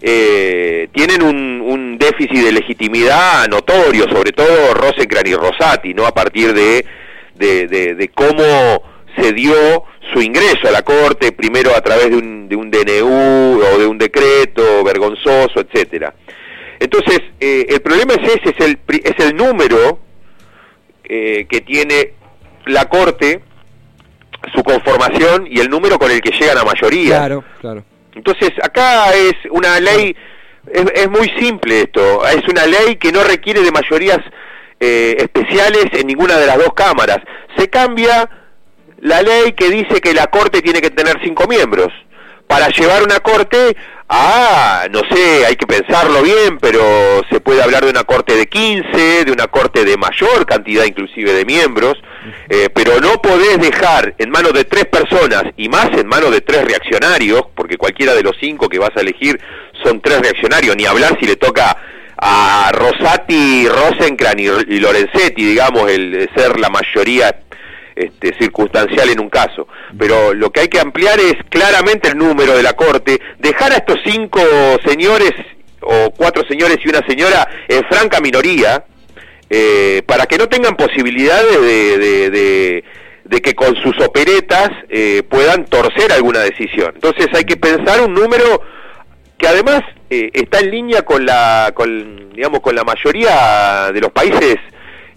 eh, 0.00 0.88
tienen 0.92 1.22
un, 1.22 1.98
déficit 1.98 2.44
de 2.44 2.52
legitimidad 2.52 3.46
notorio, 3.48 4.06
sobre 4.08 4.32
todo 4.32 4.74
Rosencrantz 4.74 5.30
y 5.30 5.34
Rosati, 5.34 5.94
¿no? 5.94 6.06
A 6.06 6.12
partir 6.12 6.52
de, 6.52 6.84
de, 7.34 8.10
cómo 8.14 8.82
se 9.16 9.32
dio 9.32 9.84
su 10.12 10.20
ingreso 10.20 10.68
a 10.68 10.70
la 10.70 10.82
Corte, 10.82 11.32
primero 11.32 11.74
a 11.74 11.80
través 11.80 12.10
de 12.10 12.16
un, 12.16 12.48
de 12.48 12.56
un 12.56 12.70
DNU 12.70 13.60
o 13.62 13.78
de 13.78 13.86
un 13.86 13.98
decreto 13.98 14.84
vergonzoso, 14.84 15.60
etcétera. 15.60 16.14
Entonces, 16.78 17.20
eh, 17.40 17.66
el 17.68 17.80
problema 17.80 18.14
es 18.14 18.34
ese, 18.34 18.54
es 18.56 18.66
el, 18.66 18.78
es 18.88 19.24
el 19.24 19.36
número 19.36 20.00
eh, 21.04 21.46
que 21.48 21.60
tiene 21.60 22.14
la 22.66 22.88
Corte, 22.88 23.42
su 24.54 24.62
conformación 24.62 25.46
y 25.50 25.60
el 25.60 25.70
número 25.70 25.98
con 25.98 26.10
el 26.10 26.20
que 26.20 26.30
llegan 26.30 26.58
a 26.58 26.64
mayoría. 26.64 27.16
Claro, 27.16 27.44
claro. 27.60 27.84
Entonces, 28.14 28.50
acá 28.62 29.12
es 29.14 29.34
una 29.50 29.80
ley, 29.80 30.14
es, 30.72 31.10
muy 31.10 31.28
simple 31.38 31.82
esto, 31.82 32.26
es 32.26 32.46
una 32.48 32.66
ley 32.66 32.96
que 32.96 33.10
no 33.10 33.24
requiere 33.24 33.60
de 33.60 33.70
mayorías 33.72 34.18
eh, 34.78 35.16
especiales 35.18 35.86
en 35.92 36.06
ninguna 36.06 36.38
de 36.38 36.46
las 36.46 36.58
dos 36.58 36.72
cámaras. 36.74 37.18
Se 37.56 37.68
cambia 37.68 38.28
la 39.04 39.20
ley 39.20 39.52
que 39.52 39.70
dice 39.70 40.00
que 40.00 40.14
la 40.14 40.28
Corte 40.28 40.62
tiene 40.62 40.80
que 40.80 40.90
tener 40.90 41.18
cinco 41.22 41.46
miembros. 41.46 41.88
Para 42.46 42.68
llevar 42.68 43.02
una 43.02 43.20
corte 43.20 43.76
a, 44.08 44.86
no 44.90 45.00
sé, 45.10 45.46
hay 45.46 45.56
que 45.56 45.66
pensarlo 45.66 46.22
bien, 46.22 46.58
pero 46.58 46.80
se 47.30 47.40
puede 47.40 47.62
hablar 47.62 47.84
de 47.84 47.90
una 47.90 48.04
corte 48.04 48.36
de 48.36 48.46
15, 48.46 49.24
de 49.24 49.32
una 49.32 49.46
corte 49.46 49.84
de 49.84 49.96
mayor 49.96 50.44
cantidad 50.44 50.84
inclusive 50.84 51.32
de 51.32 51.46
miembros, 51.46 51.94
eh, 52.50 52.68
pero 52.74 53.00
no 53.00 53.20
podés 53.22 53.58
dejar 53.58 54.14
en 54.18 54.28
manos 54.30 54.52
de 54.52 54.64
tres 54.64 54.84
personas 54.84 55.44
y 55.56 55.70
más 55.70 55.88
en 55.96 56.06
manos 56.06 56.30
de 56.32 56.42
tres 56.42 56.64
reaccionarios, 56.64 57.44
porque 57.54 57.78
cualquiera 57.78 58.14
de 58.14 58.22
los 58.22 58.36
cinco 58.38 58.68
que 58.68 58.78
vas 58.78 58.92
a 58.94 59.00
elegir 59.00 59.40
son 59.82 60.02
tres 60.02 60.20
reaccionarios, 60.20 60.76
ni 60.76 60.84
hablar 60.84 61.16
si 61.18 61.26
le 61.26 61.36
toca 61.36 61.76
a 62.18 62.70
Rosati, 62.72 63.68
Rosencrantz 63.68 64.40
y, 64.40 64.74
y 64.74 64.80
Lorenzetti, 64.80 65.44
digamos, 65.44 65.90
el 65.90 66.28
ser 66.36 66.58
la 66.60 66.68
mayoría 66.68 67.43
este, 67.96 68.34
circunstancial 68.38 69.08
en 69.10 69.20
un 69.20 69.28
caso. 69.28 69.68
Pero 69.98 70.34
lo 70.34 70.50
que 70.50 70.60
hay 70.60 70.68
que 70.68 70.80
ampliar 70.80 71.18
es 71.20 71.34
claramente 71.48 72.08
el 72.08 72.18
número 72.18 72.56
de 72.56 72.62
la 72.62 72.74
Corte, 72.74 73.20
dejar 73.38 73.72
a 73.72 73.76
estos 73.76 73.98
cinco 74.04 74.40
señores 74.84 75.32
o 75.80 76.10
cuatro 76.16 76.42
señores 76.48 76.78
y 76.84 76.88
una 76.88 77.06
señora 77.06 77.46
en 77.68 77.84
franca 77.84 78.20
minoría, 78.20 78.84
eh, 79.50 80.02
para 80.06 80.26
que 80.26 80.38
no 80.38 80.48
tengan 80.48 80.74
posibilidades 80.76 81.60
de, 81.60 82.82
que 83.42 83.54
con 83.54 83.76
sus 83.76 83.98
operetas 84.00 84.70
eh, 84.88 85.22
puedan 85.28 85.66
torcer 85.66 86.12
alguna 86.12 86.40
decisión. 86.40 86.92
Entonces 86.94 87.28
hay 87.34 87.44
que 87.44 87.56
pensar 87.56 88.00
un 88.00 88.14
número 88.14 88.62
que 89.36 89.46
además 89.46 89.82
eh, 90.08 90.30
está 90.32 90.60
en 90.60 90.70
línea 90.70 91.02
con 91.02 91.26
la, 91.26 91.72
con, 91.74 92.30
digamos, 92.32 92.60
con 92.60 92.74
la 92.74 92.84
mayoría 92.84 93.90
de 93.92 94.00
los 94.00 94.12
países 94.12 94.56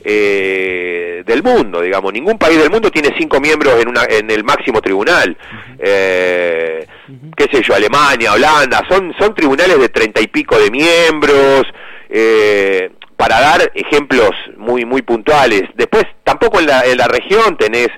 eh, 0.10 1.22
del 1.26 1.44
mundo, 1.44 1.82
digamos. 1.82 2.14
Ningún 2.14 2.38
país 2.38 2.58
del 2.58 2.70
mundo 2.70 2.90
tiene 2.90 3.14
cinco 3.18 3.42
miembros 3.42 3.78
en, 3.82 3.90
una, 3.90 4.04
en 4.10 4.32
el 4.32 4.46
máximo 4.46 4.80
tribunal. 4.82 5.38
Eh, 5.78 6.88
qué 7.36 7.46
sé 7.52 7.62
yo, 7.62 7.76
Alemania, 7.76 8.32
Holanda, 8.32 8.86
son, 8.90 9.14
son 9.20 9.36
tribunales 9.36 9.78
de 9.78 9.90
treinta 9.90 10.22
y 10.22 10.28
pico 10.28 10.58
de 10.58 10.72
miembros. 10.72 11.64
Eh, 12.10 12.90
para 13.18 13.42
dar 13.42 13.72
ejemplos 13.76 14.32
muy 14.56 14.86
muy 14.86 15.02
puntuales. 15.02 15.64
Después, 15.76 16.06
tampoco 16.24 16.60
en 16.60 16.68
la, 16.68 16.86
en 16.86 16.98
la 16.98 17.08
región 17.08 17.58
tenés 17.58 17.90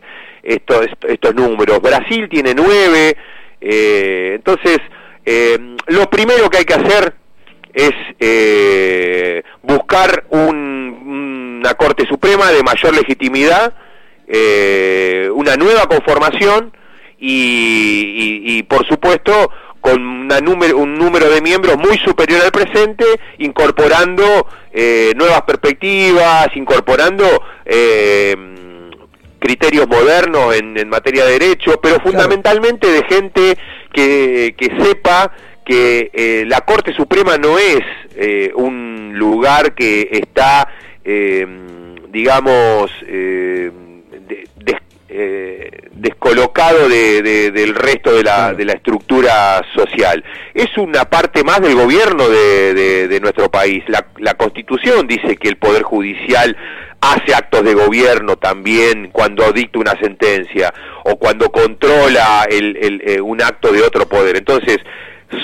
estos, 0.42 0.88
estos 1.08 1.36
números. 1.36 1.80
Brasil 1.80 2.28
tiene 2.28 2.56
nueve. 2.56 3.16
Eh, 3.62 4.32
entonces, 4.36 4.80
eh, 5.26 5.60
lo 5.88 6.10
primero 6.10 6.50
que 6.50 6.58
hay 6.60 6.66
que 6.66 6.74
hacer 6.74 7.14
es 7.72 7.94
buscar 9.62 10.26
un 10.30 10.69
una 11.70 11.78
Corte 11.78 12.08
Suprema 12.08 12.52
de 12.52 12.64
mayor 12.64 12.96
legitimidad, 12.96 13.74
eh, 14.28 15.30
una 15.34 15.56
nueva 15.56 15.86
conformación 15.86 16.74
y, 17.20 18.42
y, 18.44 18.64
por 18.64 18.88
supuesto 18.88 19.52
con 19.80 20.02
una 20.02 20.40
número, 20.40 20.78
un 20.78 20.98
número 20.98 21.30
de 21.30 21.42
miembros 21.42 21.78
muy 21.78 21.98
superior 22.00 22.42
al 22.44 22.52
presente, 22.52 23.06
incorporando 23.38 24.48
eh, 24.74 25.14
nuevas 25.16 25.44
perspectivas, 25.44 26.48
incorporando 26.56 27.26
eh, 27.66 28.36
criterios 29.40 29.88
modernos 29.88 30.56
en, 30.56 30.90
materia 30.90 31.26
de 31.26 31.40
derecho, 31.40 31.80
pero 31.82 32.00
fundamentalmente 32.02 32.92
de 32.92 33.04
gente 33.04 33.58
que, 33.94 34.56
que 34.58 34.84
sepa 34.84 35.32
que 35.70 36.10
eh, 36.14 36.46
la 36.48 36.62
Corte 36.62 36.94
Suprema 36.94 37.38
no 37.38 37.60
es 37.60 37.82
eh, 38.16 38.52
un 38.56 39.12
lugar 39.14 39.76
que 39.76 40.10
está, 40.12 40.68
eh, 41.04 41.48
digamos, 42.10 42.92
descolocado 45.92 46.88
del 46.88 47.76
resto 47.76 48.16
de 48.16 48.24
la, 48.24 48.54
de 48.54 48.66
la, 48.66 48.74
estructura 48.74 49.62
social. 49.76 50.24
Es 50.54 50.78
una 50.78 51.06
parte 51.06 51.44
más 51.44 51.62
del 51.62 51.76
gobierno 51.76 52.30
de, 52.30 53.20
nuestro 53.22 53.50
país. 53.50 53.84
La, 53.88 54.06
la 54.18 54.36
Constitución 54.36 55.08
dice 55.08 55.36
que 55.36 55.50
el 55.50 55.58
Poder 55.58 55.84
Judicial 55.84 56.56
hace 57.02 57.34
actos 57.34 57.64
de 57.64 57.74
gobierno 57.74 58.38
también 58.38 59.10
cuando 59.12 59.52
dicta 59.52 59.80
una 59.80 59.98
sentencia 60.00 60.74
o 61.06 61.18
cuando 61.18 61.50
controla 61.52 62.46
el, 62.50 63.22
un 63.24 63.42
acto 63.42 63.72
de 63.72 63.82
otro 63.82 64.08
poder. 64.08 64.38
Entonces, 64.38 64.78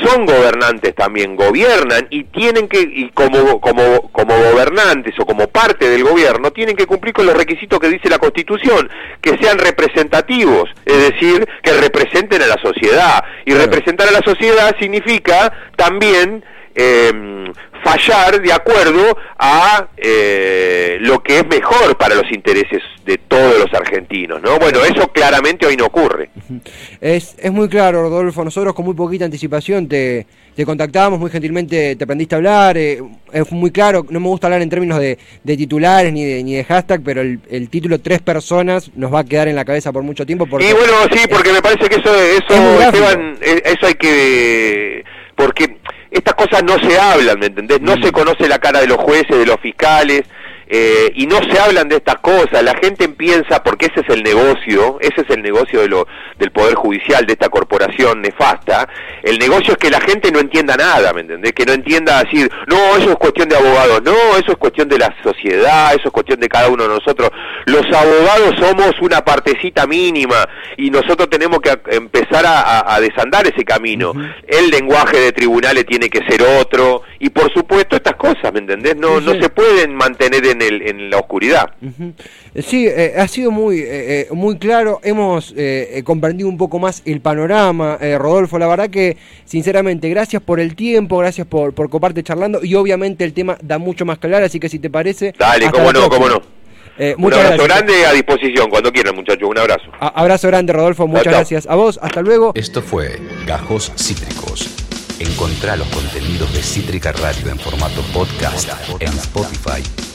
son 0.04 0.26
gobernantes 0.26 0.96
también, 0.96 1.36
gobiernan 1.36 2.08
y 2.10 2.24
tienen 2.26 2.68
que, 2.68 2.82
y 2.82 3.10
como, 3.10 3.62
como, 3.62 4.10
como 4.12 4.36
gobernantes 4.52 5.14
o 5.20 5.26
como 5.26 5.48
parte 5.48 5.90
del 5.90 6.04
gobierno, 6.04 6.52
tienen 6.52 6.76
que 6.76 6.88
cumplir 6.88 7.14
con 7.14 7.26
los 7.26 7.38
requisitos 7.38 7.80
que 7.80 7.90
dice 7.90 8.10
la 8.10 8.20
Constitución, 8.20 8.90
que 9.22 9.38
sean 9.38 9.60
representativos, 9.60 10.70
es 10.86 11.12
decir, 11.12 11.48
que 11.62 11.74
representen 11.74 12.42
a 12.42 12.48
la 12.48 12.58
sociedad. 12.62 13.24
Y 13.46 13.54
representar 13.54 14.08
a 14.08 14.12
la 14.12 14.22
sociedad 14.22 14.76
significa 14.80 15.54
también 15.76 16.44
eh, 16.76 17.52
fallar 17.86 18.42
de 18.42 18.52
acuerdo 18.52 19.18
a 19.38 19.88
eh, 19.96 20.98
lo 21.02 21.22
que 21.22 21.40
es 21.40 21.48
mejor 21.48 21.96
para 21.98 22.16
los 22.16 22.32
intereses 22.32 22.82
de 23.06 23.20
todos 23.20 23.60
los 23.60 23.74
argentinos, 23.74 24.42
¿no? 24.42 24.58
Bueno, 24.58 24.84
eso 24.84 25.08
claramente 25.12 25.68
hoy 25.68 25.78
no 25.78 25.86
ocurre. 25.86 26.30
Es, 27.02 27.36
es 27.38 27.52
muy 27.52 27.70
claro, 27.70 28.02
Rodolfo, 28.02 28.44
nosotros 28.44 28.74
con 28.74 28.86
muy 28.86 28.96
poquita 28.96 29.26
anticipación 29.26 29.88
te, 29.88 30.26
te 30.56 30.66
contactamos, 30.66 31.20
muy 31.20 31.30
gentilmente 31.30 31.96
te 31.96 32.04
aprendiste 32.04 32.34
a 32.34 32.38
hablar, 32.38 32.78
eh, 32.78 33.02
es 33.32 33.52
muy 33.52 33.70
claro, 33.70 34.06
no 34.10 34.20
me 34.20 34.28
gusta 34.28 34.48
hablar 34.48 34.62
en 34.62 34.70
términos 34.70 35.00
de, 35.00 35.20
de 35.44 35.58
titulares 35.58 36.12
ni 36.12 36.24
de, 36.24 36.44
ni 36.44 36.56
de 36.56 36.64
hashtag, 36.64 37.02
pero 37.04 37.22
el, 37.22 37.40
el, 37.50 37.70
título 37.70 38.00
Tres 38.00 38.22
Personas 38.22 38.90
nos 38.96 39.14
va 39.14 39.20
a 39.20 39.24
quedar 39.24 39.48
en 39.48 39.56
la 39.56 39.66
cabeza 39.66 39.92
por 39.92 40.02
mucho 40.02 40.26
tiempo. 40.26 40.48
Porque 40.48 40.70
y 40.70 40.74
bueno, 40.74 40.94
sí, 41.12 41.28
porque 41.30 41.52
me 41.52 41.62
parece 41.62 41.88
que 41.90 41.96
eso, 41.98 42.16
eso, 42.16 42.82
Esteban, 42.82 43.38
eh, 43.42 43.62
eso 43.66 43.86
hay 43.86 43.96
que... 43.96 45.04
porque 45.36 45.78
estas 46.16 46.36
cosas 46.36 46.64
no 46.64 46.80
se 46.80 46.98
hablan, 46.98 47.40
¿me 47.40 47.48
entendés? 47.48 47.82
No 47.82 47.96
se 48.02 48.12
conoce 48.12 48.48
la 48.48 48.60
cara 48.60 48.80
de 48.80 48.88
los 48.88 48.98
jueces, 48.98 49.38
de 49.38 49.46
los 49.46 49.60
fiscales, 49.60 50.24
eh, 50.68 51.12
y 51.16 51.28
no 51.28 51.38
se 51.38 51.60
hablan 51.60 51.90
de 51.90 51.98
estas 51.98 52.16
cosas, 52.16 52.64
la 52.64 52.76
gente 52.76 53.08
piensa, 53.10 53.64
porque 53.64 53.88
ese 53.88 54.02
es 54.02 54.10
el 54.10 54.24
negocio, 54.24 54.98
ese 55.00 55.22
es 55.22 55.30
el 55.30 55.42
negocio 55.42 55.82
de 55.82 55.88
lo, 55.88 56.08
del 56.40 56.52
Poder 56.52 56.76
Judicial, 56.76 57.26
de 57.26 57.34
esta 57.34 57.50
corporación 57.50 58.22
nefasta, 58.22 58.88
el 59.24 59.38
negocio 59.38 59.74
es 59.74 59.78
que 59.78 59.90
la 59.90 60.02
gente 60.02 60.32
no 60.32 60.40
entienda 60.40 60.76
nada, 60.76 61.14
¿me 61.14 61.22
entendés? 61.22 61.54
Que 61.54 61.66
no 61.66 61.74
entienda 61.74 62.24
decir, 62.24 62.52
no, 62.68 62.96
eso 62.98 63.12
es 63.12 63.16
cuestión 63.16 63.50
de 63.50 63.58
abogados, 63.58 64.02
no, 64.04 64.38
eso 64.38 64.52
es 64.52 64.58
cuestión 64.58 64.90
de 64.90 64.98
la 64.98 65.14
sociedad, 65.24 65.94
eso 65.94 66.08
es 66.08 66.12
cuestión 66.12 66.40
de 66.40 66.48
cada 66.48 66.70
uno 66.70 66.84
de 66.84 66.90
nosotros. 66.90 67.30
Los 67.66 67.86
abogados 67.86 68.56
somos 68.60 68.94
una 69.02 69.24
partecita 69.24 69.88
mínima 69.88 70.48
y 70.78 70.90
nosotros 70.90 71.30
tenemos 71.30 71.60
que 71.60 71.78
empezar 71.96 72.44
a, 72.46 73.00
desandar 73.00 73.46
ese 73.46 73.64
camino. 73.64 74.14
El 74.48 74.70
lenguaje 74.70 75.20
de 75.20 75.32
tribunales 75.32 75.86
tiene 75.86 76.10
que 76.10 76.20
ser 76.30 76.42
otro 76.42 77.04
y 77.20 77.30
por 77.30 77.52
supuesto 77.54 77.96
estas 77.96 78.16
cosas, 78.16 78.52
¿me 78.54 78.60
entendés? 78.60 78.96
No, 78.96 79.20
no 79.20 79.32
se 79.34 79.50
pueden 79.50 79.96
mantener 79.96 80.46
en 80.48 80.55
en, 80.62 81.10
la 81.10 81.18
oscuridad. 81.18 81.72
Sí, 82.64 82.88
eh, 82.88 83.14
ha 83.18 83.28
sido 83.28 83.52
muy, 83.52 83.80
eh, 83.80 84.22
eh, 84.22 84.28
muy 84.32 84.58
claro, 84.58 85.00
hemos 85.04 85.54
comprendido 86.04 86.50
un 86.50 86.58
poco 86.58 86.80
más 86.80 87.02
el 87.06 87.22
panorama, 87.22 87.98
Rodolfo, 88.18 88.58
la 88.58 88.68
verdad 88.68 88.90
que 88.90 89.18
sinceramente 89.46 90.10
gracias 90.10 90.42
por 90.42 90.60
el 90.60 90.76
tiempo, 90.76 91.18
gracias 91.18 91.48
por, 91.48 91.74
por 91.74 91.90
coparte 91.90 92.24
charlando 92.24 92.64
y 92.64 92.76
obviamente 92.76 93.24
el 93.24 93.34
tema 93.34 93.58
da 93.62 93.78
mucho 93.78 94.06
más 94.06 94.18
claro, 94.20 94.46
así 94.46 94.60
que 94.60 94.70
si 94.70 94.80
te 94.80 94.90
parece... 94.90 95.34
Dale, 95.38 95.70
cómo 95.72 95.92
no, 95.92 96.10
cómo 96.10 96.30
no. 96.30 96.42
un 97.18 97.34
abrazo 97.34 97.64
grande 97.64 98.06
a 98.06 98.14
disposición 98.14 98.70
cuando 98.70 98.92
quieran, 98.92 99.16
muchachos. 99.16 99.50
Un 99.50 99.58
abrazo. 99.58 99.92
abrazo 100.00 100.48
grande, 100.48 100.74
Rodolfo. 100.74 101.08
Muchas 101.08 101.34
gracias. 101.34 101.68
A 101.68 101.76
vos, 101.76 102.00
hasta 102.02 102.22
luego. 102.22 102.52
Esto 102.56 102.82
fue 102.82 103.20
Gajos 103.46 103.92
Cítricos. 103.96 104.86
Encontrá 105.20 105.78
los 105.78 105.88
contenidos 105.88 106.54
de 106.54 106.62
Cítrica 106.62 107.14
Radio 107.14 107.50
en 107.50 107.58
formato 107.58 108.02
podcast 108.14 108.70
en 109.00 109.08
Spotify 109.14 110.15